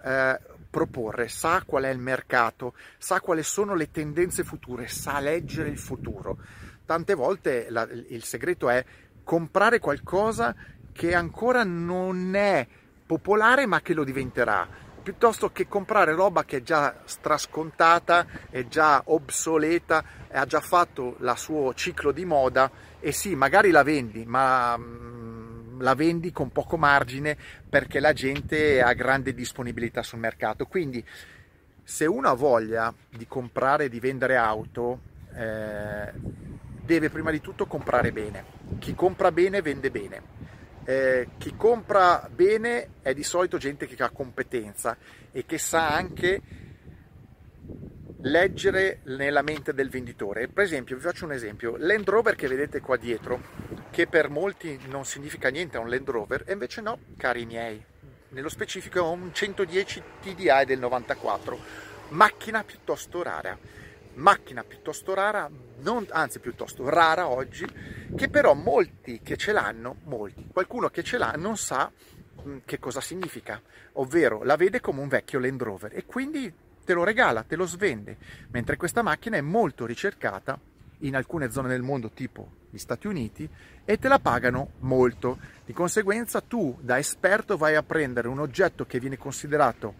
Eh, 0.03 0.53
proporre, 0.75 1.29
sa 1.29 1.63
qual 1.65 1.83
è 1.83 1.89
il 1.89 1.99
mercato, 1.99 2.73
sa 2.97 3.21
quali 3.21 3.43
sono 3.43 3.75
le 3.75 3.91
tendenze 3.91 4.43
future, 4.43 4.89
sa 4.89 5.21
leggere 5.21 5.69
il 5.69 5.77
futuro. 5.77 6.37
Tante 6.85 7.13
volte 7.13 7.67
la, 7.69 7.87
il 8.09 8.25
segreto 8.25 8.67
è 8.67 8.83
comprare 9.23 9.79
qualcosa 9.79 10.53
che 10.91 11.15
ancora 11.15 11.63
non 11.63 12.35
è 12.35 12.67
popolare 13.05 13.65
ma 13.65 13.79
che 13.79 13.93
lo 13.93 14.03
diventerà. 14.03 14.67
piuttosto 15.05 15.51
che 15.51 15.67
comprare 15.67 16.13
roba 16.13 16.43
che 16.43 16.57
è 16.57 16.61
già 16.61 16.93
strascontata, 17.05 18.25
è 18.49 18.67
già 18.67 19.03
obsoleta, 19.05 20.03
ha 20.31 20.45
già 20.45 20.59
fatto 20.59 21.15
il 21.21 21.33
suo 21.37 21.73
ciclo 21.75 22.11
di 22.11 22.25
moda 22.25 22.69
e 22.99 23.11
sì, 23.11 23.35
magari 23.35 23.69
la 23.69 23.83
vendi, 23.83 24.25
ma 24.25 24.75
mm, 24.75 25.24
la 25.79 25.95
vendi 25.95 26.31
con 26.31 26.51
poco 26.51 26.77
margine 26.77 27.37
perché 27.69 27.99
la 27.99 28.13
gente 28.13 28.81
ha 28.81 28.93
grande 28.93 29.33
disponibilità 29.33 30.03
sul 30.03 30.19
mercato. 30.19 30.65
Quindi 30.65 31.03
se 31.83 32.05
uno 32.05 32.29
ha 32.29 32.33
voglia 32.33 32.93
di 33.09 33.27
comprare 33.27 33.85
e 33.85 33.89
di 33.89 33.99
vendere 33.99 34.35
auto, 34.35 34.99
eh, 35.33 36.11
deve 36.83 37.09
prima 37.09 37.31
di 37.31 37.41
tutto 37.41 37.65
comprare 37.65 38.11
bene. 38.11 38.45
Chi 38.79 38.95
compra 38.95 39.31
bene 39.31 39.61
vende 39.61 39.91
bene 39.91 40.35
eh, 40.85 41.29
chi 41.37 41.55
compra 41.57 42.29
bene 42.31 42.89
è 43.01 43.13
di 43.13 43.23
solito 43.23 43.57
gente 43.57 43.87
che 43.87 44.01
ha 44.01 44.09
competenza 44.09 44.95
e 45.31 45.45
che 45.45 45.57
sa 45.57 45.93
anche 45.93 46.41
leggere 48.21 48.99
nella 49.05 49.41
mente 49.41 49.73
del 49.73 49.89
venditore. 49.89 50.47
Per 50.47 50.63
esempio, 50.63 50.95
vi 50.95 51.01
faccio 51.01 51.25
un 51.25 51.31
esempio, 51.31 51.75
Land 51.77 52.07
Rover 52.07 52.35
che 52.35 52.47
vedete 52.47 52.79
qua 52.81 52.97
dietro, 52.97 53.41
che 53.95 54.07
per 54.07 54.29
molti 54.29 54.77
non 54.89 55.05
significa 55.05 55.47
niente, 55.47 55.77
è 55.77 55.79
un 55.79 55.89
Land 55.89 56.09
Rover, 56.09 56.43
e 56.45 56.51
invece 56.51 56.81
no, 56.81 56.99
cari 57.15 57.45
miei, 57.45 57.81
nello 58.27 58.49
specifico 58.49 58.99
è 58.99 59.01
un 59.01 59.33
110 59.33 60.03
TDI 60.21 60.65
del 60.65 60.79
94, 60.79 61.57
macchina 62.09 62.65
piuttosto 62.65 63.23
rara. 63.23 63.57
Macchina 64.15 64.65
piuttosto 64.65 65.13
rara, 65.13 65.49
non, 65.77 66.05
anzi 66.09 66.39
piuttosto 66.39 66.89
rara 66.89 67.29
oggi, 67.29 67.65
che 68.17 68.27
però 68.27 68.53
molti 68.53 69.21
che 69.23 69.37
ce 69.37 69.53
l'hanno, 69.53 69.95
molti, 70.03 70.45
qualcuno 70.51 70.89
che 70.89 71.01
ce 71.01 71.17
l'ha 71.17 71.31
non 71.37 71.55
sa 71.55 71.89
mm, 72.45 72.57
che 72.65 72.79
cosa 72.79 72.99
significa, 72.99 73.61
ovvero 73.93 74.43
la 74.43 74.57
vede 74.57 74.81
come 74.81 74.99
un 74.99 75.07
vecchio 75.07 75.39
Land 75.39 75.61
Rover 75.61 75.95
e 75.95 76.05
quindi 76.05 76.53
te 76.83 76.91
lo 76.91 77.05
regala, 77.05 77.43
te 77.43 77.55
lo 77.55 77.65
svende, 77.65 78.17
mentre 78.49 78.75
questa 78.75 79.01
macchina 79.01 79.37
è 79.37 79.41
molto 79.41 79.85
ricercata 79.85 80.59
in 80.99 81.15
alcune 81.15 81.49
zone 81.49 81.69
del 81.69 81.81
mondo 81.81 82.09
tipo 82.09 82.63
gli 82.75 82.79
Stati 82.79 83.07
Uniti 83.07 83.49
e 83.85 83.97
te 83.97 84.09
la 84.09 84.19
pagano 84.19 84.71
molto. 84.79 85.39
Di 85.65 85.71
conseguenza 85.71 86.41
tu 86.41 86.77
da 86.81 86.99
esperto 86.99 87.55
vai 87.55 87.75
a 87.75 87.83
prendere 87.83 88.27
un 88.27 88.39
oggetto 88.39 88.85
che 88.85 88.99
viene 88.99 89.17
considerato 89.17 89.93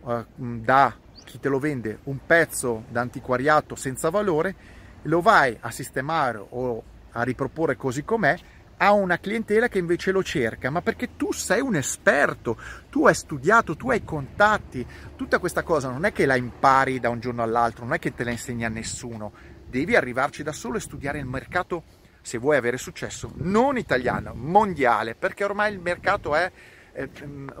uh, 0.00 0.24
da 0.36 0.96
chi 1.24 1.38
te 1.38 1.48
lo 1.48 1.58
vende 1.58 1.98
un 2.04 2.18
pezzo 2.24 2.84
d'antiquariato 2.88 3.76
senza 3.76 4.08
valore, 4.08 4.54
lo 5.02 5.20
vai 5.20 5.56
a 5.60 5.70
sistemare 5.70 6.42
o 6.48 6.82
a 7.12 7.22
riproporre 7.22 7.76
così 7.76 8.02
com'è 8.02 8.34
a 8.78 8.92
una 8.92 9.18
clientela 9.18 9.68
che 9.68 9.78
invece 9.78 10.10
lo 10.10 10.24
cerca, 10.24 10.70
ma 10.70 10.80
perché 10.80 11.14
tu 11.16 11.32
sei 11.32 11.60
un 11.60 11.76
esperto, 11.76 12.58
tu 12.90 13.06
hai 13.06 13.14
studiato, 13.14 13.76
tu 13.76 13.90
hai 13.90 14.02
contatti, 14.02 14.84
tutta 15.14 15.38
questa 15.38 15.62
cosa 15.62 15.88
non 15.88 16.04
è 16.04 16.12
che 16.12 16.26
la 16.26 16.34
impari 16.34 16.98
da 16.98 17.08
un 17.08 17.20
giorno 17.20 17.42
all'altro, 17.42 17.84
non 17.84 17.94
è 17.94 18.00
che 18.00 18.12
te 18.12 18.24
la 18.24 18.32
insegna 18.32 18.68
nessuno, 18.68 19.32
devi 19.68 19.94
arrivarci 19.94 20.42
da 20.42 20.52
solo 20.52 20.78
e 20.78 20.80
studiare 20.80 21.18
il 21.18 21.26
mercato 21.26 21.84
se 22.22 22.38
vuoi 22.38 22.56
avere 22.56 22.78
successo, 22.78 23.30
non 23.36 23.76
italiano, 23.76 24.32
mondiale, 24.34 25.14
perché 25.14 25.44
ormai 25.44 25.72
il 25.72 25.80
mercato 25.80 26.34
è 26.34 26.50
eh, 26.94 27.08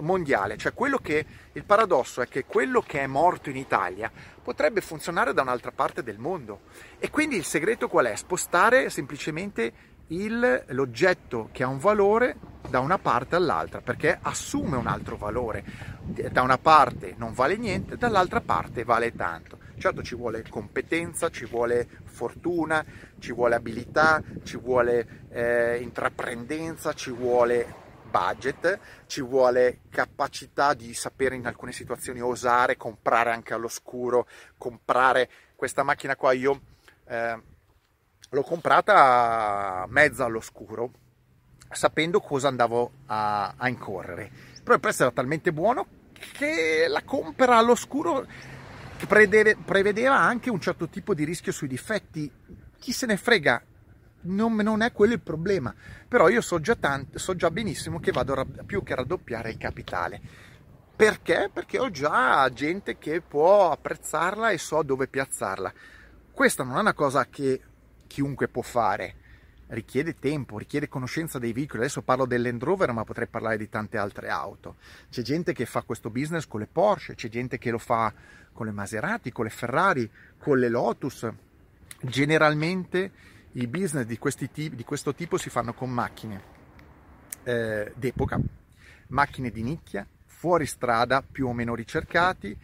mondiale, 0.00 0.56
cioè 0.56 0.72
quello 0.72 0.98
che 0.98 1.24
il 1.52 1.64
paradosso 1.64 2.20
è 2.22 2.28
che 2.28 2.44
quello 2.44 2.80
che 2.80 3.00
è 3.00 3.06
morto 3.06 3.50
in 3.50 3.56
Italia 3.56 4.10
potrebbe 4.42 4.80
funzionare 4.80 5.32
da 5.32 5.42
un'altra 5.42 5.72
parte 5.72 6.02
del 6.02 6.18
mondo. 6.18 6.60
E 6.98 7.10
quindi 7.10 7.36
il 7.36 7.44
segreto 7.44 7.88
qual 7.88 8.06
è? 8.06 8.14
Spostare 8.14 8.90
semplicemente 8.90 9.72
il, 10.08 10.64
l'oggetto 10.68 11.48
che 11.52 11.62
ha 11.62 11.68
un 11.68 11.78
valore 11.78 12.36
da 12.68 12.80
una 12.80 12.98
parte 12.98 13.36
all'altra 13.36 13.80
perché 13.80 14.18
assume 14.20 14.76
un 14.76 14.86
altro 14.86 15.16
valore. 15.16 15.64
Da 16.02 16.42
una 16.42 16.58
parte 16.58 17.14
non 17.16 17.32
vale 17.32 17.56
niente 17.56 17.96
dall'altra 17.96 18.40
parte 18.40 18.84
vale 18.84 19.14
tanto 19.14 19.61
certo 19.82 20.00
ci 20.04 20.14
vuole 20.14 20.44
competenza 20.48 21.28
ci 21.28 21.44
vuole 21.44 21.88
fortuna 22.04 22.84
ci 23.18 23.32
vuole 23.32 23.56
abilità 23.56 24.22
ci 24.44 24.56
vuole 24.56 25.26
eh, 25.30 25.78
intraprendenza 25.82 26.92
ci 26.92 27.10
vuole 27.10 27.80
budget, 28.12 28.78
ci 29.06 29.22
vuole 29.22 29.80
capacità 29.88 30.74
di 30.74 30.92
sapere 30.92 31.34
in 31.34 31.46
alcune 31.46 31.72
situazioni 31.72 32.20
osare, 32.20 32.76
comprare 32.76 33.32
anche 33.32 33.54
all'oscuro, 33.54 34.26
comprare 34.58 35.30
questa 35.56 35.82
macchina 35.82 36.14
qua 36.14 36.32
io 36.32 36.60
eh, 37.06 37.40
l'ho 38.28 38.42
comprata 38.42 39.86
mezza 39.88 40.26
all'oscuro, 40.26 40.90
sapendo 41.70 42.20
cosa 42.20 42.48
andavo 42.48 42.90
a, 43.06 43.54
a 43.56 43.68
incorrere. 43.68 44.30
Però 44.62 44.74
il 44.74 44.80
prezzo 44.80 45.04
era 45.04 45.12
talmente 45.12 45.50
buono 45.50 45.86
che 46.32 46.84
la 46.86 47.02
compra 47.02 47.56
all'oscuro 47.56 48.26
prevedeva 49.06 50.18
anche 50.18 50.50
un 50.50 50.60
certo 50.60 50.88
tipo 50.88 51.14
di 51.14 51.24
rischio 51.24 51.52
sui 51.52 51.68
difetti. 51.68 52.30
Chi 52.78 52.92
se 52.92 53.06
ne 53.06 53.16
frega, 53.16 53.62
non, 54.22 54.54
non, 54.54 54.82
è 54.82 54.92
quello 54.92 55.14
il 55.14 55.20
problema. 55.20 55.74
Però 56.08 56.28
io 56.28 56.40
so 56.40 56.60
già, 56.60 56.74
tanto, 56.76 57.18
so 57.18 57.34
già 57.34 57.50
benissimo 57.50 58.00
che 58.00 58.12
vado 58.12 58.46
più 58.66 58.82
che 58.82 58.92
a 58.92 58.96
raddoppiare 58.96 59.50
il 59.50 59.58
capitale. 59.58 60.20
Perché? 60.94 61.50
Perché 61.52 61.78
ho 61.78 61.90
già 61.90 62.48
gente 62.52 62.98
che 62.98 63.20
può 63.20 63.70
apprezzarla 63.72 64.50
e 64.50 64.58
so 64.58 64.82
dove 64.82 65.08
piazzarla. 65.08 65.72
Questa 66.32 66.62
non 66.62 66.76
è 66.76 66.80
una 66.80 66.94
cosa 66.94 67.26
che 67.26 67.60
chiunque 68.06 68.48
può 68.48 68.62
fare. 68.62 69.16
Richiede 69.72 70.18
tempo, 70.18 70.58
richiede 70.58 70.86
conoscenza 70.86 71.38
dei 71.38 71.54
veicoli. 71.54 71.80
Adesso 71.80 72.02
parlo 72.02 72.26
del 72.26 72.42
Land 72.42 72.62
Rover, 72.62 72.92
ma 72.92 73.04
potrei 73.04 73.26
parlare 73.26 73.56
di 73.56 73.70
tante 73.70 73.96
altre 73.96 74.28
auto. 74.28 74.76
C'è 75.08 75.22
gente 75.22 75.54
che 75.54 75.64
fa 75.64 75.80
questo 75.80 76.10
business 76.10 76.46
con 76.46 76.60
le 76.60 76.68
Porsche, 76.70 77.14
c'è 77.14 77.30
gente 77.30 77.56
che 77.56 77.70
lo 77.70 77.78
fa 77.78 78.12
con 78.52 78.66
le 78.66 78.72
Maserati, 78.72 79.32
con 79.32 79.44
le 79.44 79.50
Ferrari, 79.50 80.10
con 80.38 80.58
le 80.58 80.68
Lotus. 80.68 81.26
Generalmente 82.02 83.10
i 83.52 83.66
business 83.66 84.04
di, 84.04 84.18
tipi, 84.52 84.76
di 84.76 84.84
questo 84.84 85.14
tipo 85.14 85.38
si 85.38 85.48
fanno 85.48 85.72
con 85.72 85.90
macchine 85.90 86.42
eh, 87.44 87.92
d'epoca, 87.96 88.38
macchine 89.08 89.50
di 89.50 89.62
nicchia, 89.62 90.06
fuori 90.26 90.66
strada 90.66 91.22
più 91.22 91.46
o 91.46 91.54
meno 91.54 91.74
ricercati 91.74 92.54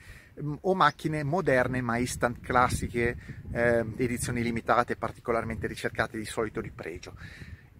o 0.60 0.74
macchine 0.74 1.22
moderne 1.22 1.80
ma 1.80 1.98
instant 1.98 2.40
classiche, 2.40 3.16
eh, 3.52 3.84
edizioni 3.96 4.42
limitate 4.42 4.96
particolarmente 4.96 5.66
ricercate 5.66 6.18
di 6.18 6.24
solito 6.24 6.60
di 6.60 6.70
pregio. 6.70 7.14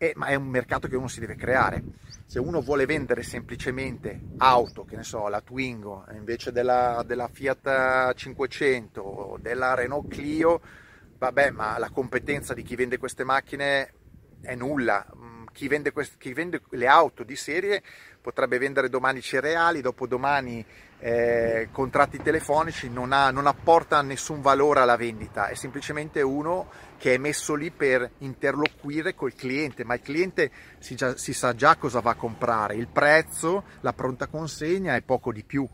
E, 0.01 0.13
ma 0.15 0.27
è 0.27 0.37
un 0.37 0.47
mercato 0.47 0.87
che 0.87 0.97
uno 0.97 1.09
si 1.09 1.19
deve 1.19 1.35
creare. 1.35 1.83
Se 2.25 2.39
uno 2.39 2.61
vuole 2.61 2.87
vendere 2.87 3.25
semplicemente 3.25 4.21
auto, 4.37 4.85
che 4.85 4.95
ne 4.95 5.03
so, 5.03 5.27
la 5.29 5.41
Twingo 5.41 6.05
invece 6.13 6.53
della, 6.53 7.03
della 7.05 7.29
Fiat 7.29 8.15
500 8.15 9.01
o 9.01 9.39
della 9.39 9.75
Renault 9.75 10.09
Clio, 10.09 10.61
vabbè, 11.19 11.51
ma 11.51 11.79
la 11.79 11.91
competenza 11.91 12.55
di 12.55 12.63
chi 12.63 12.77
vende 12.77 12.97
queste 12.97 13.25
macchine 13.25 13.93
è 14.41 14.55
nulla. 14.55 15.05
Chi 15.59 15.67
vende, 15.67 15.91
quest- 15.91 16.19
chi 16.19 16.33
vende 16.33 16.63
le 16.71 16.87
auto 16.87 17.25
di 17.25 17.35
serie 17.35 17.83
potrebbe 18.21 18.59
vendere 18.59 18.89
domani 18.89 19.21
cereali, 19.21 19.81
dopodomani 19.81 20.65
eh, 21.01 21.69
contratti 21.73 22.23
telefonici, 22.23 22.89
non, 22.89 23.11
ha, 23.11 23.33
non, 23.33 23.49
apporta 23.49 24.01
nessun 24.03 24.41
valore 24.41 24.79
alla 24.79 24.97
vendita, 24.97 25.49
è 25.49 25.57
semplicemente 25.57 26.23
uno 26.23 26.71
che 26.97 27.15
è 27.15 27.19
messo 27.19 27.57
lì 27.57 27.73
per 27.73 28.09
interloquire 28.19 29.17
col 29.17 29.35
cliente, 29.35 29.83
ma 29.83 29.95
il 29.95 30.01
cliente 30.01 30.53
si, 30.79 30.95
già, 30.95 31.17
si 31.17 31.33
sa 31.33 31.57
già 31.57 31.75
cosa 31.75 31.99
va 31.99 32.13
a 32.13 32.15
comprare, 32.15 32.77
il 32.77 32.87
prezzo, 32.87 33.65
la 33.81 33.93
pronta 33.93 34.29
consegna 34.29 34.95
e 34.95 35.03
poco 35.03 35.33
di 35.33 35.43
più 35.43 35.69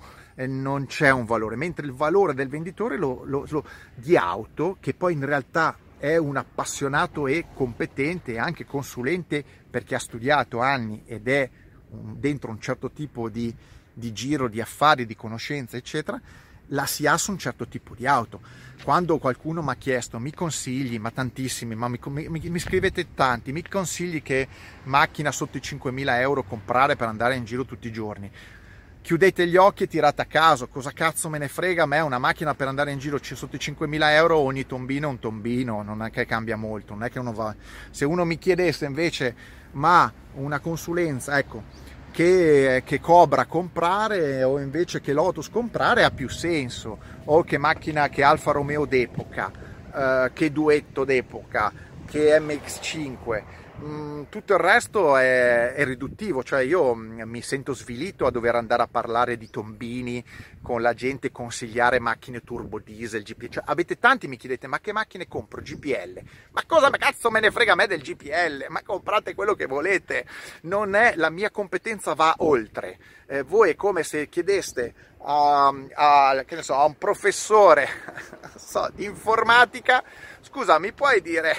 non 0.46 0.86
c'è 0.86 1.10
un 1.10 1.26
valore, 1.26 1.56
mentre 1.56 1.84
il 1.84 1.92
valore 1.92 2.32
del 2.32 2.48
venditore 2.48 2.96
lo, 2.96 3.20
lo, 3.26 3.44
lo, 3.50 3.64
di 3.94 4.16
auto, 4.16 4.78
che 4.80 4.94
poi 4.94 5.12
in 5.12 5.26
realtà 5.26 5.76
è 6.04 6.18
un 6.18 6.36
appassionato 6.36 7.26
e 7.26 7.46
competente 7.54 8.36
anche 8.36 8.66
consulente 8.66 9.42
perché 9.70 9.94
ha 9.94 9.98
studiato 9.98 10.60
anni 10.60 11.02
ed 11.06 11.26
è 11.28 11.48
dentro 11.88 12.50
un 12.50 12.60
certo 12.60 12.90
tipo 12.90 13.30
di, 13.30 13.54
di 13.90 14.12
giro 14.12 14.48
di 14.48 14.60
affari, 14.60 15.06
di 15.06 15.16
conoscenze, 15.16 15.78
eccetera, 15.78 16.20
la 16.68 16.84
si 16.84 17.06
ha 17.06 17.16
su 17.16 17.30
un 17.30 17.38
certo 17.38 17.66
tipo 17.66 17.94
di 17.94 18.06
auto. 18.06 18.42
Quando 18.82 19.16
qualcuno 19.16 19.62
mi 19.62 19.70
ha 19.70 19.76
chiesto, 19.76 20.18
mi 20.18 20.34
consigli, 20.34 20.98
ma 20.98 21.10
tantissimi, 21.10 21.74
ma 21.74 21.88
mi, 21.88 21.98
mi, 22.04 22.28
mi, 22.28 22.58
scrivete 22.58 23.14
tanti, 23.14 23.52
mi 23.52 23.66
consigli 23.66 24.20
che 24.20 24.46
macchina 24.82 25.32
sotto 25.32 25.56
i 25.56 25.60
5.000 25.60 26.20
euro 26.20 26.42
comprare 26.42 26.96
per 26.96 27.08
andare 27.08 27.36
in 27.36 27.46
giro 27.46 27.64
tutti 27.64 27.86
i 27.86 27.92
giorni? 27.92 28.30
Chiudete 29.04 29.46
gli 29.46 29.56
occhi 29.56 29.82
e 29.82 29.86
tirate 29.86 30.22
a 30.22 30.24
caso, 30.24 30.66
cosa 30.66 30.90
cazzo 30.90 31.28
me 31.28 31.36
ne 31.36 31.48
frega? 31.48 31.82
A 31.82 31.86
me 31.86 32.00
una 32.00 32.18
macchina 32.18 32.54
per 32.54 32.68
andare 32.68 32.90
in 32.90 32.98
giro 32.98 33.18
sotto 33.22 33.54
i 33.54 33.58
5.000 33.58 34.00
euro, 34.12 34.38
ogni 34.38 34.64
tombino 34.64 35.08
è 35.08 35.10
un 35.10 35.18
tombino, 35.18 35.82
non 35.82 36.02
è 36.02 36.10
che 36.10 36.24
cambia 36.24 36.56
molto, 36.56 36.94
non 36.94 37.04
è 37.04 37.10
che 37.10 37.18
uno 37.18 37.34
va... 37.34 37.54
Se 37.90 38.06
uno 38.06 38.24
mi 38.24 38.38
chiedesse 38.38 38.86
invece, 38.86 39.36
ma 39.72 40.10
una 40.36 40.58
consulenza, 40.58 41.36
ecco, 41.36 41.64
che, 42.12 42.80
che 42.86 42.98
Cobra 42.98 43.44
comprare 43.44 44.42
o 44.42 44.58
invece 44.58 45.02
che 45.02 45.12
Lotus 45.12 45.50
comprare 45.50 46.04
ha 46.04 46.10
più 46.10 46.30
senso, 46.30 46.96
o 47.24 47.42
che 47.42 47.58
macchina, 47.58 48.08
che 48.08 48.22
Alfa 48.22 48.52
Romeo 48.52 48.86
d'epoca, 48.86 49.52
eh, 49.94 50.30
che 50.32 50.50
Duetto 50.50 51.04
d'epoca, 51.04 51.70
che 52.06 52.38
MX5, 52.40 53.42
Mm, 53.42 53.63
tutto 54.28 54.54
il 54.54 54.58
resto 54.58 55.16
è, 55.16 55.74
è, 55.74 55.84
riduttivo, 55.84 56.42
cioè 56.42 56.60
io 56.60 56.94
mm, 56.94 57.22
mi 57.22 57.42
sento 57.42 57.74
svilito 57.74 58.26
a 58.26 58.30
dover 58.30 58.54
andare 58.54 58.82
a 58.82 58.88
parlare 58.88 59.36
di 59.36 59.50
tombini 59.50 60.24
con 60.62 60.80
la 60.80 60.94
gente, 60.94 61.30
consigliare 61.30 61.98
macchine 61.98 62.42
turbo 62.42 62.78
diesel, 62.78 63.22
GPL. 63.22 63.48
Cioè, 63.48 63.64
avete 63.66 63.98
tanti 63.98 64.28
mi 64.28 64.36
chiedete 64.36 64.66
ma 64.66 64.80
che 64.80 64.92
macchine 64.92 65.28
compro? 65.28 65.60
GPL. 65.60 66.22
Ma 66.52 66.62
cosa 66.66 66.90
cazzo 66.90 67.30
me 67.30 67.40
ne 67.40 67.50
frega 67.50 67.72
a 67.72 67.76
me 67.76 67.86
del 67.86 68.02
GPL? 68.02 68.66
Ma 68.68 68.82
comprate 68.82 69.34
quello 69.34 69.54
che 69.54 69.66
volete. 69.66 70.26
Non 70.62 70.94
è 70.94 71.14
la 71.16 71.30
mia 71.30 71.50
competenza 71.50 72.14
va 72.14 72.34
oltre. 72.38 72.98
Eh, 73.26 73.42
voi 73.42 73.70
è 73.70 73.74
come 73.76 74.02
se 74.02 74.28
chiedeste 74.28 74.94
a, 75.22 75.72
a, 75.94 76.44
so, 76.60 76.74
a 76.74 76.84
un 76.84 76.96
professore 76.98 77.88
so, 78.56 78.90
di 78.94 79.04
informatica, 79.04 80.02
scusa, 80.40 80.78
mi 80.78 80.92
puoi 80.92 81.20
dire 81.20 81.56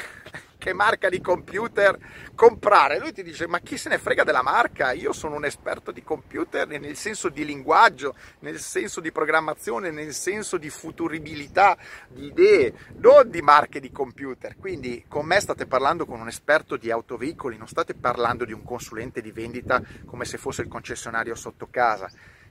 che 0.66 0.74
marca 0.74 1.10
di 1.10 1.22
computer 1.22 1.96
comprare. 2.34 2.98
Lui 2.98 3.14
ti 3.14 3.22
dice: 3.22 3.46
Ma 3.46 3.60
chi 3.60 3.78
se 3.78 3.88
ne 3.88 4.00
frega 4.00 4.24
della 4.24 4.42
marca? 4.42 4.94
Io 4.94 5.14
sono 5.14 5.36
un 5.36 5.46
esperto 5.46 5.92
di 5.92 6.02
computer 6.02 6.68
nel 6.68 6.96
senso 6.96 7.30
di 7.30 7.46
linguaggio, 7.46 8.16
nel 8.40 8.58
senso 8.58 9.00
di 9.00 9.12
programmazione, 9.12 9.92
nel 9.92 10.12
senso 10.16 10.58
di 10.58 10.72
futuribilità, 10.72 11.78
di 12.08 12.26
idee, 12.26 12.74
non 12.96 13.30
di 13.30 13.44
marche 13.44 13.80
di 13.80 13.92
computer. 13.92 14.56
Quindi 14.58 15.06
con 15.08 15.28
me 15.28 15.40
state 15.40 15.68
parlando 15.68 16.08
con 16.08 16.20
un 16.20 16.28
esperto 16.28 16.78
di 16.78 16.90
autoveicoli, 16.90 17.58
non 17.58 17.68
state 17.68 17.94
parlando 17.94 18.44
di 18.44 18.52
un 18.52 18.64
consulente 18.64 19.22
di 19.22 19.32
vendita 19.32 19.80
come 20.06 20.26
se 20.26 20.40
fosse 20.40 20.64
il 20.64 20.68
concessionario 20.68 21.36
sotto 21.36 21.68
casa. 21.70 22.10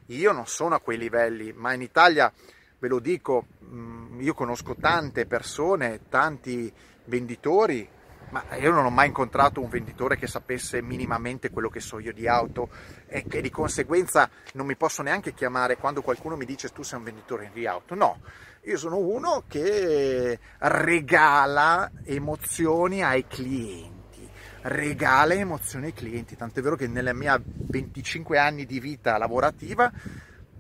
Io 0.09 0.31
non 0.31 0.47
sono 0.47 0.77
a 0.77 0.81
quei 0.81 0.99
livelli, 0.99 1.53
ma 1.53 1.73
in 1.73 1.83
Italia 1.83 2.33
ve 2.79 2.87
lo 2.89 3.01
dico, 3.01 3.47
mm, 3.65 4.21
io 4.21 4.35
conosco 4.35 4.77
tante 4.77 5.27
persone, 5.27 6.03
tanti 6.09 6.73
venditori 7.07 7.89
ma 8.31 8.45
io 8.57 8.73
non 8.73 8.85
ho 8.85 8.91
mai 8.91 9.09
incontrato 9.09 9.61
un 9.61 9.69
venditore 9.69 10.17
che 10.17 10.27
sapesse 10.27 10.83
minimamente 10.83 11.51
quello 11.51 11.69
che 11.69 11.81
so 11.81 11.99
io 11.99 12.13
di 12.13 12.27
auto 12.27 12.69
e 13.07 13.25
che 13.27 13.41
di 13.41 13.51
conseguenza 13.51 14.29
non 14.55 14.67
mi 14.67 14.77
posso 14.77 15.03
neanche 15.03 15.35
chiamare 15.35 15.77
quando 15.77 16.03
qualcuno 16.03 16.37
mi 16.37 16.45
dice 16.45 16.71
tu 16.71 16.83
sei 16.83 16.99
un 16.99 17.05
venditore 17.05 17.51
di 17.53 17.67
auto. 17.67 17.95
No, 17.95 18.21
io 18.63 18.77
sono 18.77 18.99
uno 18.99 19.45
che 19.47 20.39
regala 20.59 21.91
emozioni 22.05 23.03
ai 23.03 23.27
clienti, 23.27 24.29
regala 24.63 25.35
emozioni 25.35 25.87
ai 25.87 25.93
clienti, 25.93 26.37
tant'è 26.37 26.61
vero 26.63 26.77
che 26.77 26.89
nella 26.89 27.13
mia 27.13 27.41
25 27.43 28.39
anni 28.39 28.65
di 28.65 28.81
vita 28.81 29.19
lavorativa 29.19 29.93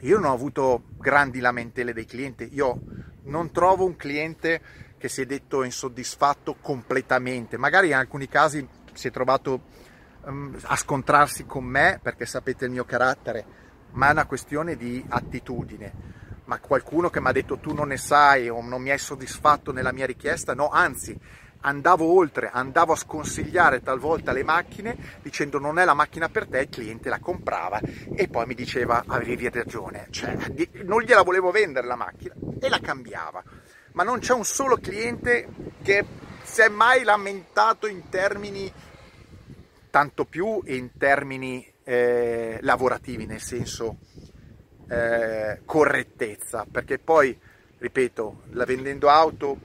io 0.00 0.18
non 0.18 0.30
ho 0.30 0.34
avuto 0.34 0.82
grandi 0.98 1.40
lamentele 1.40 1.94
dei 1.94 2.04
clienti, 2.04 2.50
io 2.52 2.78
non 3.24 3.50
trovo 3.52 3.86
un 3.86 3.96
cliente 3.96 4.60
che 5.04 5.10
si 5.10 5.20
è 5.20 5.26
detto 5.26 5.64
insoddisfatto 5.64 6.56
completamente, 6.62 7.58
magari 7.58 7.88
in 7.88 7.94
alcuni 7.94 8.26
casi 8.26 8.66
si 8.94 9.08
è 9.08 9.10
trovato 9.10 9.64
um, 10.22 10.58
a 10.62 10.76
scontrarsi 10.76 11.44
con 11.44 11.62
me 11.62 12.00
perché 12.02 12.24
sapete 12.24 12.64
il 12.64 12.70
mio 12.70 12.86
carattere, 12.86 13.44
ma 13.90 14.08
è 14.08 14.12
una 14.12 14.24
questione 14.24 14.76
di 14.76 15.04
attitudine. 15.06 15.92
Ma 16.46 16.58
qualcuno 16.58 17.10
che 17.10 17.20
mi 17.20 17.28
ha 17.28 17.32
detto 17.32 17.58
tu 17.58 17.74
non 17.74 17.88
ne 17.88 17.98
sai 17.98 18.48
o 18.48 18.62
non 18.62 18.80
mi 18.80 18.92
hai 18.92 18.96
soddisfatto 18.96 19.72
nella 19.72 19.92
mia 19.92 20.06
richiesta, 20.06 20.54
no, 20.54 20.70
anzi 20.70 21.14
andavo 21.60 22.06
oltre, 22.06 22.48
andavo 22.50 22.94
a 22.94 22.96
sconsigliare 22.96 23.82
talvolta 23.82 24.32
le 24.32 24.42
macchine 24.42 24.96
dicendo 25.20 25.58
non 25.58 25.78
è 25.78 25.84
la 25.84 25.92
macchina 25.92 26.30
per 26.30 26.46
te, 26.46 26.60
il 26.60 26.68
cliente 26.70 27.10
la 27.10 27.18
comprava 27.18 27.78
e 28.14 28.26
poi 28.28 28.46
mi 28.46 28.54
diceva 28.54 29.04
avevi 29.06 29.50
ragione, 29.50 30.06
cioè 30.08 30.34
non 30.84 31.02
gliela 31.02 31.20
volevo 31.20 31.50
vendere 31.50 31.86
la 31.86 31.96
macchina 31.96 32.34
e 32.58 32.68
la 32.70 32.80
cambiava 32.80 33.42
ma 33.94 34.02
non 34.02 34.18
c'è 34.18 34.32
un 34.32 34.44
solo 34.44 34.76
cliente 34.76 35.48
che 35.82 36.04
si 36.42 36.60
è 36.60 36.68
mai 36.68 37.02
lamentato 37.02 37.86
in 37.86 38.08
termini 38.08 38.72
tanto 39.90 40.24
più 40.24 40.60
in 40.66 40.90
termini 40.98 41.64
eh, 41.84 42.58
lavorativi, 42.62 43.26
nel 43.26 43.40
senso 43.40 43.98
eh, 44.88 45.60
correttezza, 45.64 46.66
perché 46.68 46.98
poi, 46.98 47.38
ripeto, 47.78 48.42
la 48.50 48.64
vendendo 48.64 49.08
auto 49.08 49.56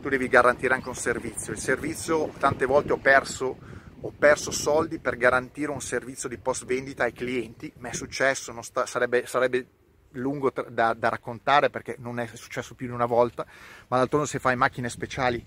tu 0.00 0.08
devi 0.08 0.28
garantire 0.28 0.74
anche 0.74 0.88
un 0.88 0.94
servizio. 0.94 1.52
Il 1.52 1.58
servizio, 1.58 2.28
tante 2.38 2.64
volte 2.64 2.92
ho 2.92 2.98
perso, 2.98 3.58
ho 4.00 4.12
perso 4.16 4.52
soldi 4.52 5.00
per 5.00 5.16
garantire 5.16 5.72
un 5.72 5.80
servizio 5.80 6.28
di 6.28 6.38
post 6.38 6.64
vendita 6.64 7.02
ai 7.02 7.12
clienti, 7.12 7.72
mi 7.78 7.90
è 7.90 7.92
successo, 7.92 8.54
sta, 8.62 8.86
sarebbe, 8.86 9.26
sarebbe 9.26 9.66
lungo 10.12 10.52
da, 10.68 10.94
da, 10.94 11.08
raccontare 11.08 11.70
perché 11.70 11.96
non 11.98 12.18
è 12.18 12.26
successo 12.32 12.74
più 12.74 12.86
di 12.86 12.92
una 12.92 13.06
volta, 13.06 13.46
ma 13.88 13.96
d'altronde 13.96 14.26
se 14.26 14.38
fai 14.38 14.56
macchine 14.56 14.88
speciali 14.88 15.44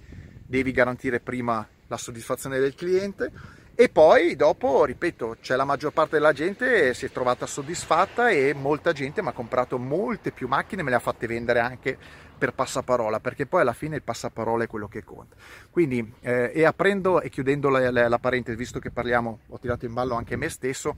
devi 0.47 0.71
garantire 0.71 1.19
prima 1.19 1.67
la 1.87 1.97
soddisfazione 1.97 2.59
del 2.59 2.75
cliente 2.75 3.31
e 3.77 3.89
poi 3.89 4.37
dopo, 4.37 4.85
ripeto, 4.85 5.35
c'è 5.41 5.57
la 5.57 5.65
maggior 5.65 5.91
parte 5.91 6.15
della 6.15 6.31
gente 6.31 6.93
si 6.93 7.07
è 7.07 7.11
trovata 7.11 7.45
soddisfatta 7.45 8.29
e 8.29 8.53
molta 8.53 8.93
gente 8.93 9.21
mi 9.21 9.27
ha 9.27 9.33
comprato 9.33 9.77
molte 9.77 10.31
più 10.31 10.47
macchine, 10.47 10.81
me 10.81 10.91
le 10.91 10.95
ha 10.95 10.99
fatte 10.99 11.27
vendere 11.27 11.59
anche 11.59 11.97
per 12.37 12.53
passaparola, 12.53 13.19
perché 13.19 13.45
poi 13.45 13.61
alla 13.61 13.73
fine 13.73 13.97
il 13.97 14.01
passaparola 14.01 14.63
è 14.63 14.67
quello 14.67 14.87
che 14.87 15.03
conta. 15.03 15.35
Quindi, 15.69 16.09
eh, 16.21 16.53
e 16.55 16.63
aprendo 16.63 17.19
e 17.19 17.29
chiudendo 17.29 17.67
la, 17.67 17.91
la, 17.91 18.07
la 18.07 18.17
parentesi, 18.17 18.57
visto 18.57 18.79
che 18.79 18.91
parliamo, 18.91 19.39
ho 19.47 19.59
tirato 19.59 19.85
in 19.85 19.93
ballo 19.93 20.15
anche 20.15 20.37
me 20.37 20.47
stesso, 20.47 20.95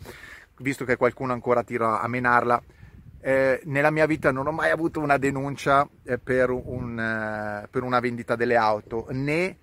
visto 0.57 0.85
che 0.85 0.97
qualcuno 0.97 1.33
ancora 1.33 1.63
tira 1.63 1.99
a 1.99 2.07
menarla, 2.07 2.61
eh, 3.21 3.61
nella 3.65 3.91
mia 3.91 4.05
vita 4.05 4.31
non 4.31 4.47
ho 4.47 4.51
mai 4.51 4.71
avuto 4.71 4.99
una 4.99 5.17
denuncia 5.17 5.87
eh, 6.03 6.17
per, 6.17 6.49
un, 6.49 6.99
eh, 6.99 7.67
per, 7.69 7.83
una 7.83 7.99
vendita 7.99 8.35
delle 8.35 8.55
auto, 8.55 9.07
né 9.11 9.57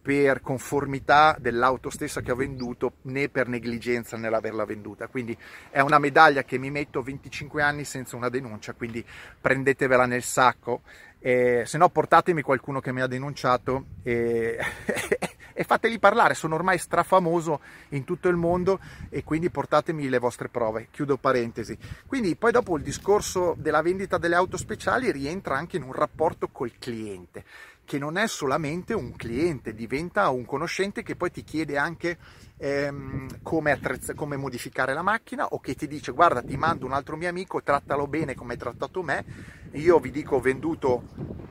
per 0.00 0.40
conformità 0.42 1.36
dell'auto 1.38 1.88
stessa 1.88 2.20
che 2.20 2.32
ho 2.32 2.36
venduto, 2.36 2.94
né 3.02 3.28
per 3.28 3.48
negligenza 3.48 4.16
nell'averla 4.16 4.64
venduta. 4.64 5.06
Quindi 5.06 5.36
è 5.70 5.80
una 5.80 5.98
medaglia 5.98 6.44
che 6.44 6.58
mi 6.58 6.70
metto 6.70 7.00
25 7.00 7.62
anni 7.62 7.84
senza 7.84 8.14
una 8.16 8.28
denuncia, 8.28 8.74
quindi 8.74 9.02
prendetevela 9.40 10.04
nel 10.04 10.22
sacco. 10.22 10.82
se 11.20 11.78
no 11.78 11.88
portatemi 11.88 12.42
qualcuno 12.42 12.80
che 12.80 12.92
mi 12.92 13.00
ha 13.00 13.06
denunciato 13.06 13.86
e 14.02 14.58
e 15.54 15.64
fateli 15.64 15.98
parlare, 15.98 16.34
sono 16.34 16.56
ormai 16.56 16.76
strafamoso 16.76 17.60
in 17.90 18.04
tutto 18.04 18.28
il 18.28 18.36
mondo 18.36 18.80
e 19.08 19.24
quindi 19.24 19.48
portatemi 19.48 20.08
le 20.08 20.18
vostre 20.18 20.48
prove, 20.48 20.88
chiudo 20.90 21.16
parentesi. 21.16 21.78
Quindi 22.06 22.36
poi 22.36 22.52
dopo 22.52 22.76
il 22.76 22.82
discorso 22.82 23.54
della 23.56 23.80
vendita 23.80 24.18
delle 24.18 24.34
auto 24.34 24.56
speciali 24.56 25.10
rientra 25.10 25.56
anche 25.56 25.76
in 25.76 25.84
un 25.84 25.92
rapporto 25.92 26.48
col 26.48 26.72
cliente, 26.78 27.44
che 27.84 27.98
non 27.98 28.16
è 28.16 28.26
solamente 28.26 28.94
un 28.94 29.14
cliente, 29.14 29.74
diventa 29.74 30.28
un 30.30 30.44
conoscente 30.44 31.02
che 31.02 31.16
poi 31.16 31.30
ti 31.30 31.44
chiede 31.44 31.76
anche 31.76 32.18
ehm, 32.56 33.42
come, 33.42 33.72
attrezz- 33.72 34.14
come 34.14 34.36
modificare 34.36 34.94
la 34.94 35.02
macchina 35.02 35.46
o 35.48 35.60
che 35.60 35.74
ti 35.74 35.86
dice 35.86 36.12
guarda 36.12 36.42
ti 36.42 36.56
mando 36.56 36.86
un 36.86 36.92
altro 36.92 37.16
mio 37.16 37.28
amico, 37.28 37.62
trattalo 37.62 38.06
bene 38.06 38.34
come 38.34 38.52
hai 38.52 38.58
trattato 38.58 39.02
me, 39.02 39.24
io 39.72 39.98
vi 39.98 40.10
dico 40.10 40.36
ho 40.36 40.40
venduto 40.40 41.02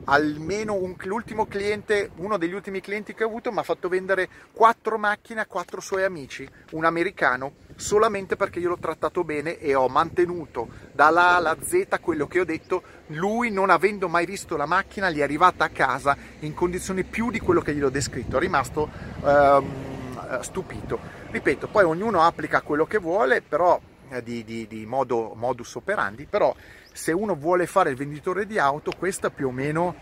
almeno 0.04 0.74
un, 0.74 0.96
l'ultimo 1.04 1.46
cliente, 1.46 2.10
uno 2.16 2.36
degli 2.36 2.52
ultimi 2.52 2.80
clienti 2.80 3.14
che 3.14 3.24
ho 3.24 3.28
avuto 3.28 3.52
mi 3.52 3.58
ha 3.58 3.62
fatto 3.62 3.88
vendere 3.88 4.28
quattro 4.52 4.98
macchine 4.98 5.40
a 5.40 5.46
quattro 5.46 5.80
suoi 5.80 6.04
amici, 6.04 6.48
un 6.72 6.84
americano, 6.84 7.52
solamente 7.76 8.36
perché 8.36 8.58
io 8.58 8.70
l'ho 8.70 8.78
trattato 8.78 9.24
bene 9.24 9.58
e 9.58 9.74
ho 9.74 9.88
mantenuto 9.88 10.68
dalla 10.92 11.30
A 11.30 11.36
alla 11.36 11.56
Z 11.60 11.98
quello 12.00 12.26
che 12.26 12.40
ho 12.40 12.44
detto, 12.44 12.82
lui 13.08 13.50
non 13.50 13.70
avendo 13.70 14.08
mai 14.08 14.26
visto 14.26 14.56
la 14.56 14.66
macchina 14.66 15.10
gli 15.10 15.18
è 15.18 15.22
arrivata 15.22 15.64
a 15.64 15.70
casa 15.70 16.16
in 16.40 16.54
condizioni 16.54 17.04
più 17.04 17.30
di 17.30 17.40
quello 17.40 17.60
che 17.60 17.74
gli 17.74 17.82
ho 17.82 17.90
descritto, 17.90 18.36
è 18.36 18.40
rimasto... 18.40 18.88
Um, 19.22 19.92
eh, 20.30 20.42
stupito. 20.42 20.98
Ripeto, 21.30 21.68
poi 21.68 21.84
ognuno 21.84 22.22
applica 22.22 22.60
quello 22.62 22.86
che 22.86 22.98
vuole, 22.98 23.42
però 23.42 23.80
eh, 24.08 24.22
di, 24.22 24.44
di, 24.44 24.66
di 24.66 24.86
modo, 24.86 25.34
modus 25.34 25.74
operandi, 25.74 26.26
però 26.26 26.54
se 26.92 27.12
uno 27.12 27.34
vuole 27.34 27.66
fare 27.66 27.90
il 27.90 27.96
venditore 27.96 28.46
di 28.46 28.58
auto, 28.58 28.92
questa 28.96 29.30
più 29.30 29.48
o 29.48 29.50
meno 29.50 29.94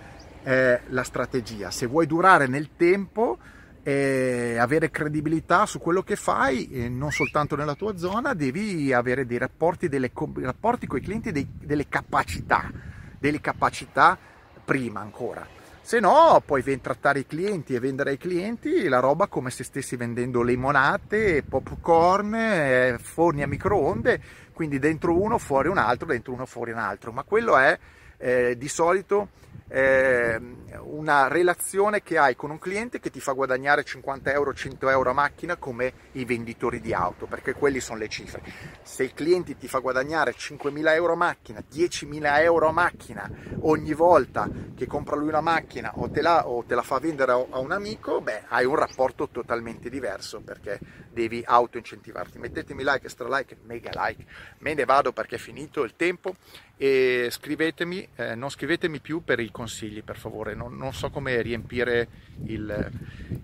è 0.43 0.81
la 0.89 1.03
strategia. 1.03 1.71
Se 1.71 1.87
vuoi 1.87 2.07
durare 2.07 2.47
nel 2.47 2.71
tempo 2.77 3.39
e 3.83 4.57
avere 4.59 4.91
credibilità 4.91 5.67
su 5.67 5.79
quello 5.81 6.03
che 6.03 6.17
fai, 6.17 6.89
non 6.91 7.11
soltanto 7.11 7.57
nella 7.57 7.75
tua 7.75 7.97
zona, 7.97 8.35
devi 8.35 8.93
avere 8.93 9.27
dei 9.27 9.39
rapporti, 9.39 9.89
delle, 9.89 10.13
rapporti 10.41 10.87
con 10.87 10.99
i 10.99 11.03
clienti, 11.03 11.33
dei, 11.33 11.49
delle 11.51 11.89
capacità, 11.89 12.71
delle 13.19 13.41
capacità 13.41 14.19
prima 14.65 15.01
ancora 15.01 15.61
se 15.93 16.01
no 16.01 16.43
puoi 16.43 16.63
trattare 16.81 17.19
i 17.19 17.27
clienti 17.27 17.75
e 17.75 17.79
vendere 17.79 18.13
ai 18.13 18.17
clienti 18.17 18.89
la 18.89 18.99
roba 18.99 19.27
come 19.27 19.51
se 19.51 19.63
stessi 19.63 19.95
vendendo 19.95 20.41
limonate, 20.41 21.43
popcorn, 21.43 22.35
eh, 22.35 22.97
forni 22.99 23.43
a 23.43 23.47
microonde, 23.47 24.23
quindi 24.55 24.79
dentro 24.79 25.21
uno 25.21 25.37
fuori 25.37 25.69
un 25.69 25.77
altro, 25.77 26.07
dentro 26.07 26.33
uno 26.33 26.47
fuori 26.47 26.71
un 26.71 26.79
altro, 26.79 27.13
ma 27.13 27.25
quello 27.25 27.59
è 27.59 27.79
eh, 28.17 28.57
di 28.57 28.69
solito 28.69 29.29
eh, 29.75 30.39
una 30.85 31.29
relazione 31.29 32.03
che 32.03 32.19
hai 32.19 32.37
con 32.37 32.51
un 32.51 32.59
cliente 32.59 33.01
che 33.01 33.11
ti 33.11 33.21
fa 33.21 33.33
guadagnare 33.33 33.85
50 33.85 34.31
euro, 34.31 34.53
100 34.53 34.91
euro 34.91 35.11
a 35.11 35.15
macchina 35.15 35.57
come 35.57 35.93
i 36.13 36.27
venditori 36.27 36.81
di 36.81 36.93
auto, 36.93 37.25
perché 37.25 37.55
quelli 37.55 37.81
sono 37.81 37.99
le 37.99 38.09
cifre. 38.09 38.43
Se 38.83 39.03
il 39.03 39.15
cliente 39.15 39.57
ti 39.57 39.69
fa 39.69 39.79
guadagnare 39.79 40.35
5.000 40.35 40.93
euro 40.93 41.15
a 41.15 41.17
macchina, 41.17 41.63
10.000 41.73 42.43
euro 42.43 42.69
a 42.69 42.73
macchina 42.73 43.31
ogni 43.61 43.95
volta 43.95 44.47
che 44.75 44.87
compra 44.87 45.17
lui 45.17 45.29
una 45.29 45.41
macchina 45.41 45.93
o 45.97 46.11
te 46.11 46.21
la, 46.21 46.47
o 46.47 46.65
te 46.65 46.75
la 46.75 46.83
fa 46.83 46.99
vendere 46.99 47.33
a 47.33 47.59
un 47.59 47.73
amico, 47.73 48.21
beh, 48.21 48.45
hai 48.49 48.67
un 48.67 48.77
rapporto 48.77 49.29
totalmente 49.29 49.89
diverso 49.89 50.41
perché 50.41 50.79
devi 51.11 51.43
auto-incentivarti. 51.45 52.39
Mettetemi 52.39 52.83
like, 52.83 53.07
extra 53.07 53.29
like, 53.29 53.57
mega 53.65 53.91
like. 53.95 54.25
Me 54.59 54.75
ne 54.75 54.85
vado 54.85 55.13
perché 55.13 55.37
è 55.37 55.39
finito 55.39 55.83
il 55.83 55.95
tempo 55.97 56.35
e 56.77 57.29
scrivetemi, 57.31 58.09
eh, 58.17 58.35
non 58.35 58.51
scrivetemi 58.51 59.01
più 59.01 59.23
per 59.23 59.39
i 59.39 59.51
consigli 59.63 60.03
per 60.03 60.19
favore, 60.19 60.55
non, 60.55 60.77
non 60.77 60.93
so 60.93 61.11
come 61.11 61.41
riempire 61.41 62.09
il, 62.47 62.91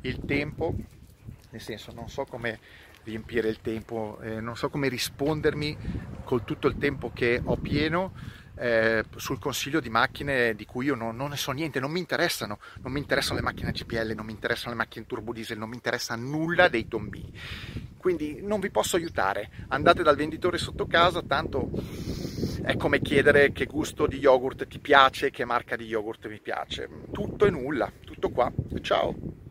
il, 0.01 0.19
tempo, 0.27 0.75
nel 1.51 1.61
senso 1.61 1.93
non 1.93 2.09
so 2.09 2.25
come 2.25 2.59
riempire 3.05 3.49
il 3.49 3.61
tempo, 3.61 4.19
eh, 4.21 4.41
non 4.41 4.57
so 4.57 4.69
come 4.69 4.89
rispondermi 4.89 5.77
con 6.25 6.45
tutto 6.45 6.67
il 6.67 6.77
tempo 6.77 7.13
che 7.15 7.41
ho 7.43 7.57
pieno 7.57 8.13
eh, 8.57 9.05
sul 9.15 9.39
consiglio 9.39 9.79
di 9.79 9.91
macchine 9.91 10.57
di 10.57 10.67
cui 10.67 10.87
io 10.87 10.97
non, 10.97 11.15
non, 11.15 11.31
ne 11.31 11.37
so 11.37 11.53
niente, 11.53 11.79
non 11.79 11.93
mi 11.93 12.01
interessano, 12.01 12.59
non 12.83 12.91
mi 12.91 12.99
interessano 12.99 13.39
le 13.39 13.45
macchine 13.45 13.71
GPL, 13.71 14.13
non 14.17 14.27
mi 14.27 14.33
interessano 14.33 14.73
le 14.73 14.79
macchine 14.79 15.07
turbo 15.07 15.33
diesel, 15.33 15.57
non 15.57 15.69
mi 15.69 15.77
interessa 15.77 16.17
nulla 16.17 16.67
dei 16.67 16.89
tombini. 16.89 17.33
Quindi 17.97 18.41
non 18.43 18.59
vi 18.59 18.71
posso 18.71 18.97
aiutare, 18.97 19.51
andate 19.69 20.03
dal 20.03 20.17
venditore 20.17 20.59
sotto 20.59 20.89
casa, 20.89 21.23
tanto 21.23 21.71
è 22.69 22.77
come 22.77 23.01
chiedere 23.01 23.51
che 23.53 23.65
gusto 23.65 24.07
di 24.07 24.19
yogurt 24.19 24.67
ti 24.67 24.79
piace, 24.79 25.31
che 25.31 25.47
marca 25.47 25.75
di 25.75 25.87
yogurt 25.87 26.29
mi 26.29 26.39
piace. 26.39 26.87
Tutto 27.11 27.47
e 27.47 27.51
nulla, 27.51 27.91
tutto 28.05 28.29
qua. 28.29 28.53
Ciao! 28.83 29.48